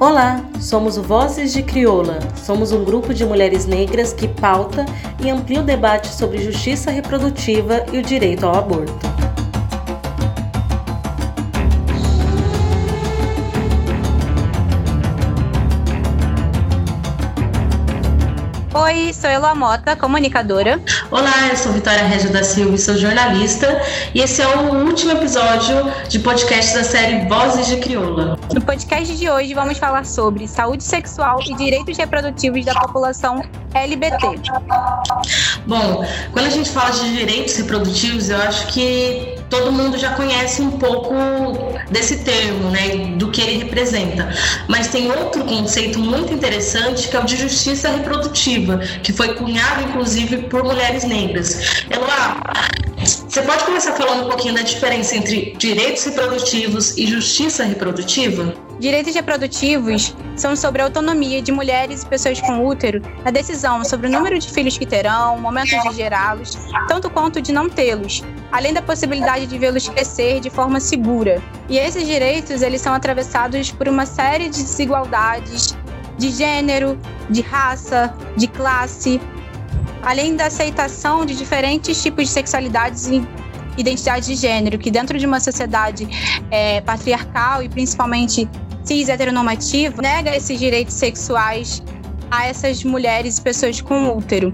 Olá, 0.00 0.44
somos 0.58 0.98
o 0.98 1.02
Vozes 1.02 1.52
de 1.52 1.62
Crioula. 1.62 2.18
Somos 2.36 2.72
um 2.72 2.84
grupo 2.84 3.14
de 3.14 3.24
mulheres 3.24 3.66
negras 3.66 4.12
que 4.12 4.26
pauta 4.26 4.84
e 5.24 5.30
amplia 5.30 5.60
o 5.60 5.64
debate 5.64 6.08
sobre 6.08 6.42
justiça 6.42 6.90
reprodutiva 6.90 7.86
e 7.92 7.98
o 7.98 8.02
direito 8.02 8.44
ao 8.44 8.56
aborto. 8.56 9.09
Oi, 18.90 19.12
sou 19.12 19.30
Eloa 19.30 19.54
Mota, 19.54 19.94
comunicadora. 19.94 20.82
Olá, 21.12 21.46
eu 21.48 21.56
sou 21.56 21.70
Vitória 21.70 22.02
Regia 22.02 22.28
da 22.28 22.42
Silva 22.42 22.74
e 22.74 22.78
sou 22.78 22.96
jornalista. 22.96 23.80
E 24.12 24.20
esse 24.20 24.42
é 24.42 24.48
o 24.48 24.84
último 24.84 25.12
episódio 25.12 25.76
de 26.08 26.18
podcast 26.18 26.74
da 26.74 26.82
série 26.82 27.28
Vozes 27.28 27.68
de 27.68 27.76
Crioula. 27.76 28.36
No 28.52 28.60
podcast 28.60 29.16
de 29.16 29.30
hoje 29.30 29.54
vamos 29.54 29.78
falar 29.78 30.04
sobre 30.04 30.48
saúde 30.48 30.82
sexual 30.82 31.38
e 31.40 31.54
direitos 31.54 31.96
reprodutivos 31.96 32.64
da 32.64 32.74
população 32.74 33.40
LBT. 33.74 34.40
Bom, 35.68 36.04
quando 36.32 36.46
a 36.46 36.50
gente 36.50 36.68
fala 36.68 36.90
de 36.90 37.16
direitos 37.16 37.56
reprodutivos, 37.58 38.28
eu 38.28 38.38
acho 38.38 38.66
que 38.72 39.39
todo 39.50 39.72
mundo 39.72 39.98
já 39.98 40.14
conhece 40.14 40.62
um 40.62 40.70
pouco 40.70 41.14
desse 41.90 42.18
termo, 42.18 42.70
né, 42.70 43.14
do 43.16 43.30
que 43.30 43.40
ele 43.40 43.64
representa. 43.64 44.32
Mas 44.68 44.88
tem 44.88 45.10
outro 45.10 45.44
conceito 45.44 45.98
muito 45.98 46.32
interessante 46.32 47.08
que 47.08 47.16
é 47.16 47.20
o 47.20 47.24
de 47.24 47.36
justiça 47.36 47.88
reprodutiva, 47.90 48.78
que 49.02 49.12
foi 49.12 49.34
cunhado 49.34 49.82
inclusive 49.82 50.44
por 50.44 50.62
mulheres 50.62 51.04
negras. 51.04 51.84
Eloá, 51.90 52.40
você 53.28 53.42
pode 53.42 53.64
começar 53.64 53.92
falando 53.94 54.26
um 54.26 54.28
pouquinho 54.28 54.54
da 54.54 54.62
diferença 54.62 55.16
entre 55.16 55.54
direitos 55.58 56.04
reprodutivos 56.04 56.96
e 56.96 57.06
justiça 57.06 57.64
reprodutiva? 57.64 58.69
Direitos 58.80 59.14
reprodutivos 59.14 60.16
são 60.34 60.56
sobre 60.56 60.80
a 60.80 60.86
autonomia 60.86 61.42
de 61.42 61.52
mulheres 61.52 62.02
e 62.02 62.06
pessoas 62.06 62.40
com 62.40 62.64
útero 62.64 63.02
na 63.22 63.30
decisão 63.30 63.84
sobre 63.84 64.06
o 64.06 64.10
número 64.10 64.38
de 64.38 64.50
filhos 64.50 64.78
que 64.78 64.86
terão, 64.86 65.38
momentos 65.38 65.78
de 65.82 65.94
gerá-los, 65.94 66.56
tanto 66.88 67.10
quanto 67.10 67.42
de 67.42 67.52
não 67.52 67.68
tê-los, 67.68 68.24
além 68.50 68.72
da 68.72 68.80
possibilidade 68.80 69.46
de 69.46 69.58
vê-los 69.58 69.86
crescer 69.86 70.40
de 70.40 70.48
forma 70.48 70.80
segura. 70.80 71.42
E 71.68 71.76
esses 71.76 72.06
direitos, 72.06 72.62
eles 72.62 72.80
são 72.80 72.94
atravessados 72.94 73.70
por 73.70 73.86
uma 73.86 74.06
série 74.06 74.48
de 74.48 74.62
desigualdades 74.62 75.76
de 76.16 76.30
gênero, 76.30 76.98
de 77.28 77.42
raça, 77.42 78.14
de 78.34 78.46
classe, 78.46 79.20
além 80.02 80.36
da 80.36 80.46
aceitação 80.46 81.26
de 81.26 81.36
diferentes 81.36 82.02
tipos 82.02 82.28
de 82.28 82.30
sexualidades 82.30 83.08
e 83.08 83.22
identidade 83.76 84.26
de 84.26 84.36
gênero, 84.36 84.78
que 84.78 84.90
dentro 84.90 85.18
de 85.18 85.26
uma 85.26 85.38
sociedade 85.38 86.08
é, 86.50 86.80
patriarcal 86.80 87.62
e 87.62 87.68
principalmente 87.68 88.48
cis 88.90 89.08
heteronormativo 89.08 90.02
nega 90.02 90.34
esses 90.34 90.58
direitos 90.58 90.94
sexuais 90.94 91.80
a 92.28 92.46
essas 92.46 92.82
mulheres 92.82 93.38
e 93.38 93.40
pessoas 93.40 93.80
com 93.80 94.16
útero. 94.16 94.52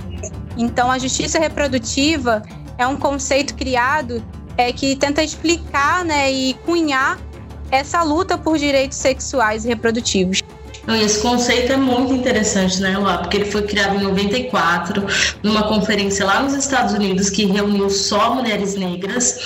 Então, 0.59 0.91
a 0.91 0.99
justiça 0.99 1.39
reprodutiva 1.39 2.43
é 2.77 2.87
um 2.87 2.97
conceito 2.97 3.55
criado 3.55 4.23
é, 4.59 4.71
que 4.73 4.95
tenta 4.97 5.23
explicar 5.23 6.05
né, 6.05 6.31
e 6.31 6.53
cunhar 6.67 7.19
essa 7.71 8.03
luta 8.03 8.37
por 8.37 8.59
direitos 8.59 8.99
sexuais 8.99 9.65
e 9.65 9.69
reprodutivos. 9.69 10.43
Esse 11.03 11.21
conceito 11.21 11.73
é 11.73 11.77
muito 11.77 12.13
interessante, 12.13 12.81
né, 12.81 12.97
Lá? 12.97 13.19
Porque 13.19 13.39
ele 13.39 13.51
foi 13.51 13.63
criado 13.63 13.97
em 13.97 14.03
94, 14.03 15.05
numa 15.43 15.65
conferência 15.67 16.25
lá 16.25 16.43
nos 16.43 16.55
Estados 16.55 16.93
Unidos 16.93 17.31
que 17.31 17.47
reuniu 17.47 17.89
só 17.89 18.35
mulheres 18.35 18.77
negras 18.77 19.41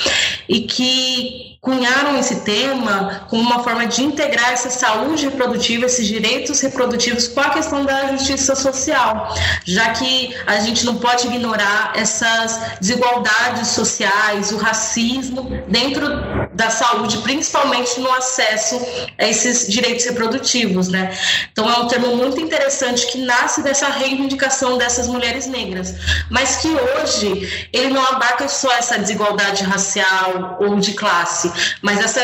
e 0.49 0.61
que 0.63 1.50
cunharam 1.61 2.19
esse 2.19 2.37
tema 2.37 3.27
como 3.29 3.43
uma 3.43 3.63
forma 3.63 3.87
de 3.87 4.03
integrar 4.03 4.53
essa 4.53 4.71
saúde 4.71 5.27
reprodutiva, 5.27 5.85
esses 5.85 6.07
direitos 6.07 6.59
reprodutivos 6.61 7.29
com 7.29 7.41
a 7.41 7.51
questão 7.51 7.85
da 7.85 8.07
justiça 8.13 8.55
social, 8.55 9.35
já 9.65 9.91
que 9.91 10.35
a 10.47 10.59
gente 10.61 10.87
não 10.87 10.97
pode 10.97 11.27
ignorar 11.27 11.93
essas 11.95 12.59
desigualdades 12.81 13.69
sociais, 13.69 14.53
o 14.53 14.57
racismo 14.57 15.51
dentro 15.69 16.51
da 16.55 16.71
saúde, 16.71 17.19
principalmente 17.19 18.01
no 18.01 18.11
acesso 18.13 18.81
a 19.19 19.27
esses 19.27 19.69
direitos 19.69 20.05
reprodutivos, 20.07 20.89
né? 20.89 21.17
Então 21.53 21.71
é 21.71 21.79
um 21.79 21.89
termo 21.89 22.17
muito 22.17 22.41
interessante 22.41 23.07
que 23.07 23.19
nasce 23.19 23.63
dessa 23.63 23.89
reivindicação 23.89 24.79
dessas 24.79 25.07
mulheres 25.07 25.47
negras, 25.47 25.95
mas 26.31 26.57
que 26.57 26.69
hoje 26.69 27.69
ele 27.73 27.91
não 27.91 28.05
abarca 28.05 28.49
só 28.49 28.73
essa 28.73 28.99
desigualdade 28.99 29.63
racial 29.65 30.59
ou 30.61 30.77
de 30.77 30.93
classe, 30.95 31.50
mas 31.83 31.99
essa 31.99 32.21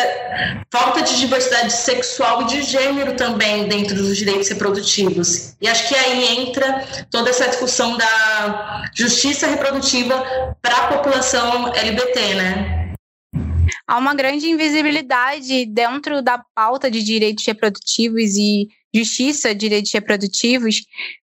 falta 0.71 1.03
de 1.03 1.19
diversidade 1.19 1.73
sexual 1.73 2.43
e 2.43 2.47
de 2.47 2.63
gênero 2.63 3.15
também 3.17 3.69
dentro 3.69 3.97
dos 3.97 4.17
direitos 4.17 4.49
reprodutivos. 4.49 5.57
E 5.61 5.69
acho 5.69 5.89
que 5.89 5.95
aí 5.95 6.39
entra 6.39 7.07
toda 7.11 7.31
essa 7.31 7.49
discussão 7.49 7.97
da 7.97 8.85
justiça 8.95 9.47
reprodutiva 9.47 10.23
para 10.61 10.77
a 10.77 10.89
população 10.89 11.75
LGBT, 11.75 12.35
né? 12.35 12.87
Há 13.87 13.99
uma 13.99 14.15
grande 14.15 14.49
invisibilidade 14.49 15.67
dentro 15.67 16.21
da 16.21 16.43
pauta 16.55 16.91
de 16.91 17.03
direitos 17.03 17.47
reprodutivos 17.47 18.35
e 18.37 18.69
justiça 18.93 19.55
de 19.55 19.61
direitos 19.61 19.93
reprodutivos 19.93 20.83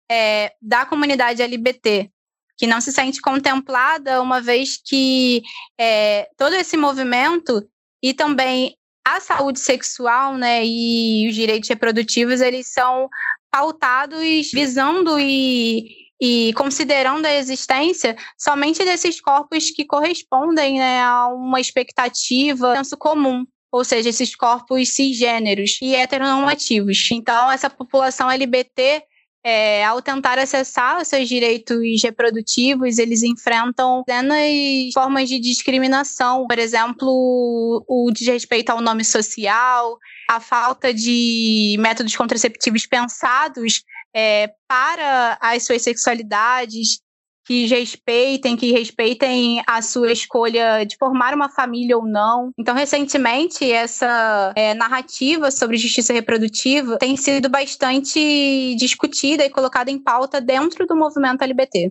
é, 0.10 0.54
da 0.62 0.86
comunidade 0.86 1.42
LGBT, 1.42 2.10
que 2.58 2.66
não 2.66 2.82
se 2.82 2.92
sente 2.92 3.22
contemplada, 3.22 4.22
uma 4.22 4.42
vez 4.42 4.78
que 4.84 5.44
é, 5.80 6.28
todo 6.38 6.54
esse 6.54 6.76
movimento 6.76 7.68
e 8.10 8.14
também 8.14 8.76
a 9.06 9.20
saúde 9.20 9.60
sexual, 9.60 10.36
né, 10.38 10.66
e 10.66 11.28
os 11.30 11.36
direitos 11.36 11.70
reprodutivos, 11.70 12.42
eles 12.42 12.72
são 12.72 13.10
pautados 13.52 14.52
visando 14.52 15.20
e, 15.20 16.10
e 16.22 16.54
considerando 16.54 17.26
a 17.26 17.34
existência 17.34 18.16
somente 18.38 18.84
desses 18.84 19.20
corpos 19.22 19.72
que 19.72 19.86
correspondem 19.86 20.80
né, 20.80 21.02
a 21.02 21.28
uma 21.28 21.60
expectativa, 21.60 22.76
senso 22.76 22.98
comum 22.98 23.46
ou 23.70 23.84
seja, 23.84 24.10
esses 24.10 24.34
corpos 24.34 24.90
cisgêneros 24.90 25.78
e 25.82 25.94
heteronormativos. 25.94 27.10
Então, 27.12 27.52
essa 27.52 27.70
população 27.70 28.32
LGBT 28.32 29.04
é, 29.50 29.86
ao 29.86 30.02
tentar 30.02 30.38
acessar 30.38 31.02
os 31.02 31.08
seus 31.08 31.30
direitos 31.30 32.04
reprodutivos, 32.04 32.98
eles 32.98 33.24
enfrentam 33.24 34.04
dezenas 34.06 34.94
formas 34.94 35.30
de 35.30 35.40
discriminação, 35.40 36.46
por 36.46 36.60
exemplo, 36.60 37.82
o 37.88 38.12
desrespeito 38.12 38.74
ao 38.74 38.82
nome 38.82 39.06
social, 39.06 39.98
a 40.30 40.42
falta 40.42 40.94
de 40.94 41.78
métodos 41.80 42.14
contraceptivos 42.14 42.86
pensados 42.86 43.84
é, 44.14 44.52
para 44.68 45.38
as 45.40 45.66
suas 45.66 45.82
sexualidades, 45.82 47.00
que 47.48 47.66
respeitem, 47.66 48.58
que 48.58 48.74
respeitem 48.74 49.64
a 49.66 49.82
sua 49.82 50.12
escolha 50.12 50.84
de 50.84 50.98
formar 50.98 51.34
uma 51.34 51.48
família 51.48 51.98
ou 51.98 52.06
não. 52.06 52.52
Então, 52.58 52.76
recentemente, 52.76 53.72
essa 53.72 54.52
é, 54.54 54.74
narrativa 54.74 55.50
sobre 55.50 55.78
justiça 55.78 56.12
reprodutiva 56.12 56.98
tem 56.98 57.16
sido 57.16 57.48
bastante 57.48 58.76
discutida 58.76 59.46
e 59.46 59.50
colocada 59.50 59.90
em 59.90 59.98
pauta 59.98 60.42
dentro 60.42 60.86
do 60.86 60.96
movimento 60.96 61.42
LGBT. 61.42 61.90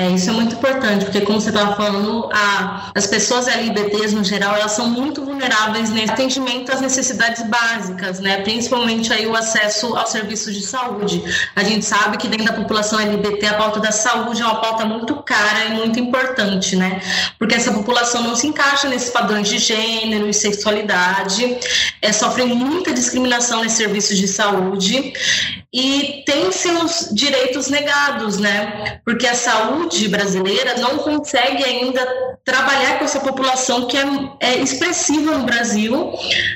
É, 0.00 0.12
isso 0.12 0.30
é 0.30 0.32
muito 0.32 0.54
importante, 0.54 1.04
porque 1.06 1.22
como 1.22 1.40
você 1.40 1.48
estava 1.48 1.74
falando, 1.74 2.30
a, 2.32 2.92
as 2.94 3.04
pessoas 3.04 3.48
LGBTs 3.48 4.14
no 4.14 4.22
geral, 4.22 4.54
elas 4.54 4.70
são 4.70 4.88
muito 4.88 5.24
vulneráveis 5.24 5.90
nesse 5.90 6.12
atendimento 6.12 6.70
às 6.70 6.80
necessidades 6.80 7.42
básicas, 7.48 8.20
né? 8.20 8.42
Principalmente 8.42 9.12
aí 9.12 9.26
o 9.26 9.34
acesso 9.34 9.96
aos 9.96 10.10
serviços 10.10 10.54
de 10.54 10.62
saúde. 10.62 11.20
A 11.56 11.64
gente 11.64 11.84
sabe 11.84 12.16
que 12.16 12.28
dentro 12.28 12.46
da 12.46 12.52
população 12.52 13.00
LGBT 13.00 13.44
a 13.46 13.54
pauta 13.54 13.80
da 13.80 13.90
saúde 13.90 14.40
é 14.40 14.44
uma 14.44 14.60
pauta 14.60 14.84
muito 14.84 15.16
cara 15.16 15.64
e 15.64 15.74
muito 15.74 15.98
importante, 15.98 16.76
né? 16.76 17.00
Porque 17.36 17.56
essa 17.56 17.72
população 17.72 18.22
não 18.22 18.36
se 18.36 18.46
encaixa 18.46 18.88
nesses 18.88 19.10
padrões 19.10 19.48
de 19.48 19.58
gênero 19.58 20.28
e 20.28 20.32
sexualidade, 20.32 21.58
é, 22.00 22.12
sofre 22.12 22.44
muita 22.44 22.92
discriminação 22.92 23.62
nesses 23.62 23.78
serviços 23.78 24.16
de 24.16 24.28
saúde 24.28 25.12
e 25.72 26.22
tem 26.24 26.50
seus 26.50 27.10
direitos 27.12 27.68
negados, 27.68 28.38
né? 28.38 29.00
Porque 29.04 29.26
a 29.26 29.34
saúde 29.34 30.08
brasileira 30.08 30.78
não 30.78 30.98
consegue 30.98 31.62
ainda 31.62 32.06
trabalhar 32.42 32.98
com 32.98 33.04
essa 33.04 33.20
população 33.20 33.86
que 33.86 33.96
é, 33.98 34.04
é, 34.40 34.56
expressiva 34.56 35.36
no 35.36 35.44
Brasil, 35.44 36.14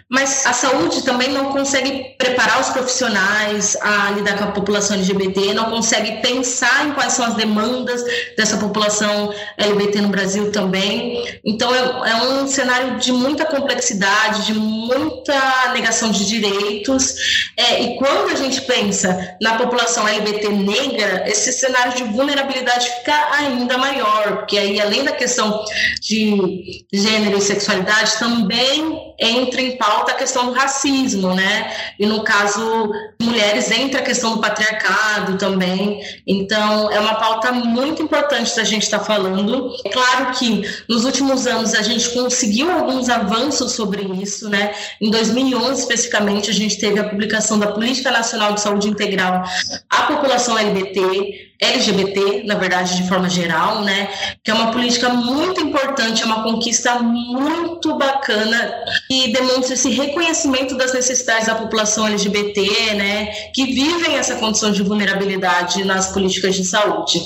mas 0.08 0.46
a 0.46 0.54
saúde 0.54 1.02
também 1.02 1.28
não 1.28 1.52
consegue 1.52 2.14
preparar 2.16 2.58
os 2.62 2.70
profissionais 2.70 3.76
a 3.82 4.12
lidar 4.12 4.38
com 4.38 4.44
a 4.44 4.52
população 4.52 4.96
LGBT, 4.96 5.52
não 5.52 5.66
consegue 5.66 6.22
pensar 6.22 6.86
em 6.86 6.92
quais 6.92 7.12
são 7.12 7.26
as 7.26 7.34
demandas 7.34 8.02
dessa 8.34 8.56
população 8.56 9.34
LGBT 9.58 10.00
no 10.00 10.08
Brasil 10.08 10.50
também. 10.50 11.22
Então 11.44 11.74
é, 11.74 12.12
é 12.12 12.16
um 12.22 12.46
cenário 12.46 12.96
de 12.96 13.12
muita 13.12 13.44
complexidade, 13.44 14.46
de 14.46 14.54
muita 14.54 15.72
negação 15.74 16.10
de 16.10 16.26
direitos. 16.26 17.14
É, 17.58 17.82
e 17.82 17.96
quando 17.96 18.30
a 18.30 18.36
gente 18.36 18.62
pensa 18.62 19.01
pensa 19.02 19.36
na 19.40 19.58
população 19.58 20.06
LGBT 20.06 20.48
negra, 20.48 21.24
esse 21.28 21.52
cenário 21.52 21.94
de 21.94 22.04
vulnerabilidade 22.04 22.88
fica 22.88 23.14
ainda 23.32 23.76
maior, 23.76 24.38
porque 24.38 24.56
aí, 24.56 24.80
além 24.80 25.04
da 25.04 25.12
questão 25.12 25.64
de 26.00 26.84
gênero 26.92 27.38
e 27.38 27.40
sexualidade, 27.40 28.18
também 28.18 29.12
entra 29.18 29.60
em 29.60 29.76
pauta 29.76 30.12
a 30.12 30.14
questão 30.14 30.46
do 30.46 30.52
racismo, 30.52 31.34
né? 31.34 31.72
E 31.98 32.06
no 32.06 32.22
caso, 32.24 32.92
mulheres 33.20 33.70
entra 33.70 34.00
a 34.00 34.02
questão 34.02 34.34
do 34.34 34.40
patriarcado 34.40 35.38
também. 35.38 36.02
Então, 36.26 36.90
é 36.90 36.98
uma 36.98 37.14
pauta 37.14 37.52
muito 37.52 38.02
importante 38.02 38.54
da 38.56 38.64
gente 38.64 38.82
estar 38.82 38.98
tá 38.98 39.04
falando. 39.04 39.72
É 39.84 39.90
claro 39.90 40.32
que 40.32 40.62
nos 40.88 41.04
últimos 41.04 41.46
anos 41.46 41.74
a 41.74 41.82
gente 41.82 42.10
conseguiu 42.10 42.70
alguns 42.70 43.08
avanços 43.08 43.72
sobre 43.72 44.02
isso, 44.20 44.48
né? 44.48 44.74
Em 45.00 45.10
2011, 45.10 45.80
especificamente, 45.80 46.50
a 46.50 46.54
gente 46.54 46.78
teve 46.78 46.98
a 46.98 47.08
publicação 47.08 47.58
da 47.58 47.68
Política 47.68 48.10
Nacional 48.10 48.54
de 48.54 48.60
Saúde 48.60 48.88
Integral 48.92 49.42
à 49.90 50.02
População 50.02 50.58
LGBT, 50.58 51.52
LGBT, 51.62 52.42
na 52.44 52.56
verdade, 52.56 52.96
de 52.96 53.08
forma 53.08 53.28
geral, 53.28 53.82
né? 53.82 54.08
Que 54.42 54.50
é 54.50 54.54
uma 54.54 54.72
política 54.72 55.08
muito 55.10 55.60
importante, 55.60 56.22
é 56.22 56.26
uma 56.26 56.42
conquista 56.42 56.98
muito 56.98 57.96
bacana 57.96 58.74
e 59.08 59.32
demonstra 59.32 59.74
esse 59.74 59.88
reconhecimento 59.88 60.76
das 60.76 60.92
necessidades 60.92 61.46
da 61.46 61.54
população 61.54 62.06
LGBT, 62.08 62.94
né? 62.94 63.26
Que 63.54 63.66
vivem 63.66 64.16
essa 64.16 64.36
condição 64.36 64.72
de 64.72 64.82
vulnerabilidade 64.82 65.84
nas 65.84 66.08
políticas 66.08 66.56
de 66.56 66.64
saúde. 66.64 67.20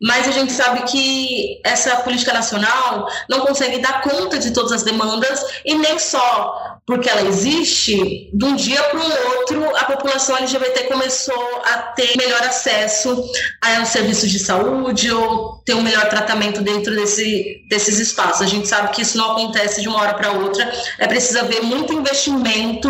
Mas 0.00 0.26
a 0.26 0.30
gente 0.30 0.52
sabe 0.52 0.82
que 0.84 1.60
essa 1.62 1.96
política 1.96 2.32
nacional 2.32 3.06
não 3.28 3.40
consegue 3.40 3.78
dar 3.78 4.00
conta 4.00 4.38
de 4.38 4.52
todas 4.52 4.72
as 4.72 4.82
demandas 4.82 5.44
e 5.64 5.74
nem 5.74 5.98
só 5.98 6.75
porque 6.86 7.10
ela 7.10 7.22
existe, 7.22 8.30
de 8.32 8.44
um 8.44 8.54
dia 8.54 8.80
para 8.80 9.00
o 9.00 9.38
outro, 9.38 9.76
a 9.76 9.84
população 9.84 10.36
LGBT 10.36 10.84
começou 10.84 11.62
a 11.64 11.78
ter 11.78 12.16
melhor 12.16 12.40
acesso 12.42 13.28
aos 13.60 13.88
serviços 13.88 14.30
de 14.30 14.38
saúde 14.38 15.10
ou 15.10 15.56
ter 15.64 15.74
um 15.74 15.82
melhor 15.82 16.08
tratamento 16.08 16.60
dentro 16.62 16.94
desse, 16.94 17.64
desses 17.68 17.98
espaços. 17.98 18.40
A 18.40 18.46
gente 18.46 18.68
sabe 18.68 18.94
que 18.94 19.02
isso 19.02 19.18
não 19.18 19.32
acontece 19.32 19.82
de 19.82 19.88
uma 19.88 20.00
hora 20.00 20.14
para 20.14 20.30
outra, 20.30 20.72
é 20.98 21.08
preciso 21.08 21.40
haver 21.40 21.60
muito 21.64 21.92
investimento 21.92 22.88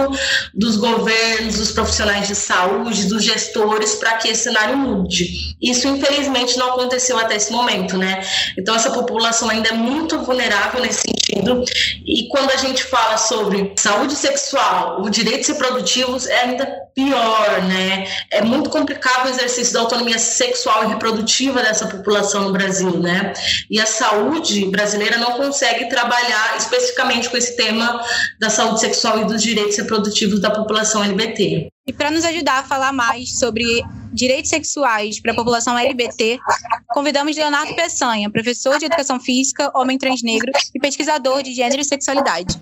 dos 0.54 0.76
governos, 0.76 1.56
dos 1.56 1.72
profissionais 1.72 2.28
de 2.28 2.34
saúde, 2.34 3.06
dos 3.06 3.24
gestores, 3.24 3.94
para 3.94 4.18
que 4.18 4.28
esse 4.28 4.42
cenário 4.42 4.76
mude. 4.76 5.56
Isso, 5.60 5.88
infelizmente, 5.88 6.58
não 6.58 6.72
aconteceu 6.72 7.18
até 7.18 7.36
esse 7.36 7.50
momento, 7.50 7.96
né? 7.96 8.22
Então, 8.58 8.74
essa 8.74 8.90
população 8.90 9.48
ainda 9.48 9.70
é 9.70 9.72
muito 9.72 10.18
vulnerável 10.18 10.82
nesse 10.82 11.00
sentido, 11.00 11.64
e 12.04 12.28
quando 12.28 12.50
a 12.50 12.56
gente 12.56 12.84
fala 12.84 13.16
sobre 13.16 13.72
saúde 13.86 14.16
sexual, 14.16 15.00
os 15.00 15.10
direitos 15.12 15.46
reprodutivos 15.46 16.26
é 16.26 16.40
ainda 16.40 16.66
pior, 16.92 17.62
né? 17.68 18.04
É 18.32 18.42
muito 18.42 18.68
complicado 18.68 19.26
o 19.26 19.28
exercício 19.28 19.72
da 19.72 19.80
autonomia 19.80 20.18
sexual 20.18 20.84
e 20.84 20.88
reprodutiva 20.88 21.62
dessa 21.62 21.86
população 21.86 22.42
no 22.42 22.52
Brasil, 22.52 22.98
né? 22.98 23.32
E 23.70 23.80
a 23.80 23.86
saúde 23.86 24.66
brasileira 24.66 25.18
não 25.18 25.32
consegue 25.32 25.88
trabalhar 25.88 26.56
especificamente 26.56 27.30
com 27.30 27.36
esse 27.36 27.54
tema 27.56 28.04
da 28.40 28.50
saúde 28.50 28.80
sexual 28.80 29.20
e 29.20 29.24
dos 29.26 29.40
direitos 29.40 29.76
reprodutivos 29.76 30.40
da 30.40 30.50
população 30.50 31.04
LGBT. 31.04 31.68
E 31.86 31.92
para 31.92 32.10
nos 32.10 32.24
ajudar 32.24 32.58
a 32.58 32.64
falar 32.64 32.92
mais 32.92 33.38
sobre 33.38 33.84
direitos 34.12 34.50
sexuais 34.50 35.20
para 35.20 35.30
a 35.30 35.34
população 35.36 35.78
LGBT, 35.78 36.40
convidamos 36.88 37.36
Leonardo 37.36 37.76
Peçanha, 37.76 38.28
professor 38.28 38.78
de 38.78 38.86
educação 38.86 39.20
física, 39.20 39.70
homem 39.76 39.96
transnegro 39.96 40.50
e 40.74 40.80
pesquisador 40.80 41.44
de 41.44 41.54
gênero 41.54 41.80
e 41.80 41.84
sexualidade. 41.84 42.58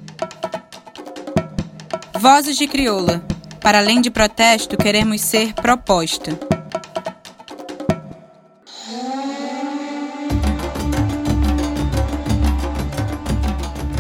Vozes 2.19 2.57
de 2.57 2.69
Crioula. 2.69 3.27
Para 3.61 3.79
além 3.79 4.01
de 4.01 4.11
protesto, 4.11 4.77
queremos 4.77 5.21
ser 5.21 5.53
proposta. 5.53 6.39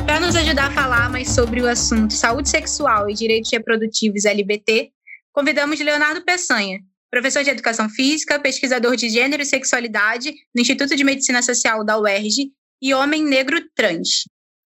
Para 0.07 0.21
nos 0.21 0.37
ajudar 0.37 0.69
a 0.69 0.71
falar 0.71 1.11
mais 1.11 1.31
sobre 1.31 1.61
o 1.61 1.67
assunto 1.67 2.15
saúde 2.15 2.49
sexual 2.49 3.11
e 3.11 3.15
direitos 3.15 3.51
reprodutivos 3.51 4.25
LGBT, 4.25 4.91
convidamos 5.33 5.81
Leonardo 5.81 6.25
Peçanha, 6.25 6.79
professor 7.11 7.43
de 7.43 7.51
educação 7.51 7.89
física, 7.89 8.39
pesquisador 8.39 8.97
de 8.97 9.09
gênero 9.09 9.43
e 9.43 9.47
sexualidade 9.47 10.33
no 10.55 10.63
Instituto 10.63 10.95
de 10.95 11.03
Medicina 11.03 11.43
Social 11.43 11.85
da 11.85 11.99
UERJ 11.99 12.53
e 12.81 12.95
homem 12.95 13.25
negro 13.25 13.61
trans. 13.75 14.25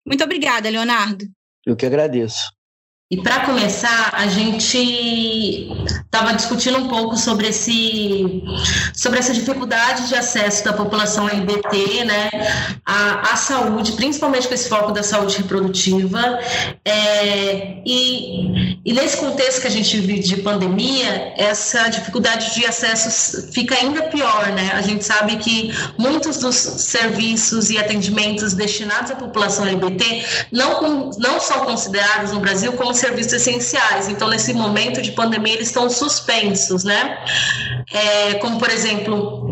Muito 0.06 0.24
obrigada, 0.24 0.70
Leonardo. 0.70 1.26
Eu 1.66 1.76
que 1.76 1.86
agradeço. 1.86 2.61
E 3.12 3.18
para 3.18 3.42
começar, 3.42 4.12
a 4.14 4.26
gente 4.28 5.70
estava 6.06 6.34
discutindo 6.34 6.78
um 6.78 6.88
pouco 6.88 7.18
sobre, 7.18 7.50
esse, 7.50 8.42
sobre 8.94 9.20
essa 9.20 9.34
dificuldade 9.34 10.08
de 10.08 10.16
acesso 10.16 10.64
da 10.64 10.72
população 10.72 11.28
LGBT 11.28 12.06
né, 12.06 12.30
à, 12.86 13.34
à 13.34 13.36
saúde, 13.36 13.92
principalmente 13.94 14.48
com 14.48 14.54
esse 14.54 14.70
foco 14.70 14.94
da 14.94 15.04
saúde 15.04 15.36
reprodutiva. 15.40 16.40
É, 16.86 17.82
e, 17.86 18.80
e 18.86 18.94
nesse 18.94 19.18
contexto 19.18 19.60
que 19.60 19.68
a 19.68 19.72
gente 19.72 20.00
vive 20.00 20.20
de 20.20 20.38
pandemia, 20.38 21.34
essa 21.36 21.90
dificuldade 21.90 22.54
de 22.54 22.66
acesso 22.66 23.52
fica 23.52 23.76
ainda 23.76 24.04
pior. 24.04 24.54
Né? 24.54 24.72
A 24.74 24.82
gente 24.82 25.04
sabe 25.04 25.36
que 25.36 25.74
muitos 25.98 26.38
dos 26.38 26.56
serviços 26.56 27.70
e 27.70 27.78
atendimentos 27.78 28.54
destinados 28.54 29.12
à 29.12 29.16
população 29.16 29.66
LGBT 29.66 30.48
não, 30.50 31.10
não 31.18 31.42
são 31.42 31.66
considerados 31.66 32.32
no 32.32 32.40
Brasil 32.40 32.72
como 32.72 33.01
serviços 33.02 33.34
essenciais. 33.34 34.08
Então, 34.08 34.30
nesse 34.30 34.54
momento 34.54 35.02
de 35.02 35.12
pandemia, 35.12 35.54
eles 35.54 35.68
estão 35.68 35.90
suspensos, 35.90 36.84
né? 36.84 37.18
É, 37.92 38.36
como, 38.36 38.58
por 38.58 38.70
exemplo, 38.70 39.52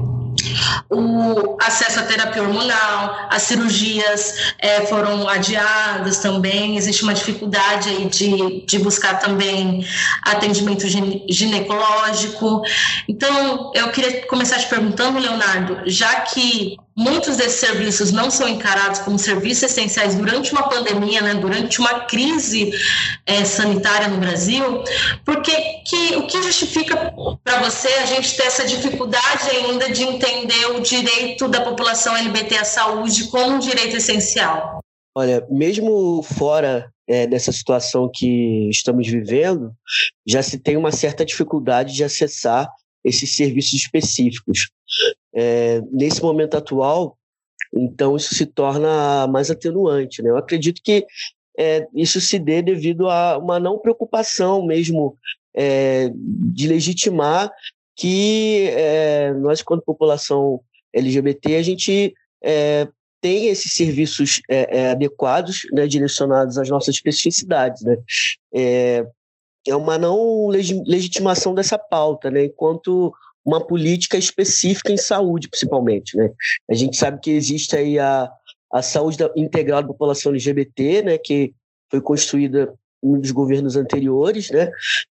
o 0.90 1.57
acesso 1.62 2.00
à 2.00 2.04
terapia 2.04 2.42
hormonal, 2.42 3.28
as 3.30 3.44
cirurgias 3.44 4.54
é, 4.60 4.86
foram 4.86 5.28
adiadas 5.28 6.19
também, 6.19 6.78
existe 6.78 7.04
uma 7.04 7.13
dificuldade 7.13 7.90
aí 7.90 8.06
de, 8.06 8.66
de 8.66 8.80
buscar 8.80 9.19
também 9.19 9.86
atendimento 10.24 10.88
ginecológico. 11.30 12.62
Então, 13.07 13.72
eu 13.75 13.90
queria 13.90 14.25
começar 14.28 14.57
te 14.57 14.68
perguntando, 14.68 15.19
Leonardo, 15.19 15.81
já 15.86 16.22
que 16.22 16.78
muitos 17.00 17.38
desses 17.38 17.62
serviços 17.62 18.12
não 18.12 18.30
são 18.30 18.46
encarados 18.46 19.00
como 19.00 19.18
serviços 19.18 19.63
essenciais 19.63 20.16
durante 20.16 20.51
uma 20.51 20.68
pandemia, 20.68 21.22
né, 21.22 21.34
durante 21.36 21.80
uma 21.80 22.01
crise 22.01 22.72
é, 23.25 23.46
sanitária 23.46 24.10
no 24.10 24.18
Brasil, 24.18 24.84
porque 25.24 25.51
que, 25.86 26.18
o 26.18 26.28
que 26.28 26.44
justifica 26.44 27.13
para 27.42 27.62
você 27.63 27.88
a 27.88 28.06
gente 28.06 28.36
ter 28.36 28.44
essa 28.44 28.68
dificuldade 28.68 29.50
ainda 29.50 29.90
de 29.90 30.04
entender 30.04 30.66
o 30.75 30.81
direito 30.81 31.48
da 31.48 31.62
população 31.62 32.13
LGBT 32.18 32.57
à 32.57 32.66
saúde 32.66 33.30
como 33.30 33.56
um 33.56 33.60
direito 33.60 33.96
essencial? 33.96 34.84
Olha, 35.16 35.48
mesmo 35.50 36.22
fora 36.22 36.92
é, 37.08 37.25
dessa 37.25 37.53
situação 37.53 38.12
que 38.13 38.70
estamos 38.70 39.08
vivendo, 39.08 39.72
já 40.27 40.44
se 40.44 40.60
tem 40.60 40.75
uma 40.75 40.91
certa 40.91 41.25
dificuldade 41.25 41.94
de 41.94 42.03
acessar 42.03 42.70
esses 43.06 43.38
serviços 43.38 43.74
específicos. 43.74 44.70
É, 45.41 45.81
nesse 45.89 46.22
momento 46.22 46.58
atual, 46.58 47.17
então 47.74 48.17
isso 48.17 48.36
se 48.36 48.46
torna 48.46 49.25
mais 49.27 49.50
atenuante. 49.50 50.22
Né? 50.22 50.29
Eu 50.29 50.38
acredito 50.38 50.81
que 50.84 51.05
é, 51.58 51.88
isso 51.96 52.19
se 52.19 52.38
dê 52.38 52.62
devido 52.62 53.10
a 53.10 53.38
uma 53.38 53.58
não 53.58 53.79
preocupação 53.79 54.65
mesmo 54.65 55.17
é, 55.55 56.12
de 56.13 56.67
legitimar 56.67 57.50
que 57.96 58.69
é, 58.75 59.34
nós, 59.34 59.62
quando 59.62 59.81
população 59.81 60.60
LGBT, 60.93 61.55
a 61.55 61.63
gente 61.63 62.13
é, 62.43 62.88
tem 63.22 63.48
esses 63.48 63.74
serviços 63.74 64.41
é, 64.50 64.91
adequados, 64.91 65.62
né, 65.72 65.88
direcionados 65.88 66.58
às 66.58 66.69
nossas 66.69 66.96
especificidades. 66.96 67.81
Né? 67.84 67.98
É 69.67 69.75
uma 69.75 69.98
não 69.98 70.48
legitimação 70.48 71.53
dessa 71.53 71.77
pauta, 71.77 72.29
né, 72.29 72.46
enquanto 72.46 73.13
uma 73.50 73.65
política 73.65 74.15
específica 74.15 74.91
em 74.91 74.98
saúde, 74.98 75.50
principalmente. 75.50 76.15
Né? 76.15 76.32
A 76.70 76.75
gente 76.75 76.96
sabe 76.96 77.20
que 77.20 77.32
existe 77.32 77.75
aí 77.75 77.98
a, 77.98 78.32
a 78.72 78.82
saúde 78.84 79.18
integral 79.36 79.82
da 79.82 79.88
população 79.88 80.32
LGBT, 80.32 81.01
né, 81.01 81.18
que 81.18 81.51
foi 81.89 82.00
construída 82.00 82.72
dos 83.01 83.32
governos 83.32 83.75
anteriores, 83.75 84.51
né? 84.51 84.70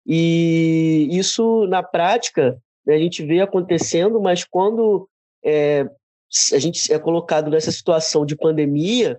E 0.07 1.07
isso 1.13 1.67
na 1.67 1.83
prática 1.83 2.59
né, 2.85 2.95
a 2.95 2.99
gente 2.99 3.25
vê 3.25 3.41
acontecendo, 3.41 4.21
mas 4.21 4.43
quando 4.43 5.07
é, 5.45 5.87
a 6.53 6.59
gente 6.59 6.93
é 6.93 6.99
colocado 6.99 7.51
nessa 7.51 7.71
situação 7.71 8.25
de 8.25 8.37
pandemia, 8.37 9.19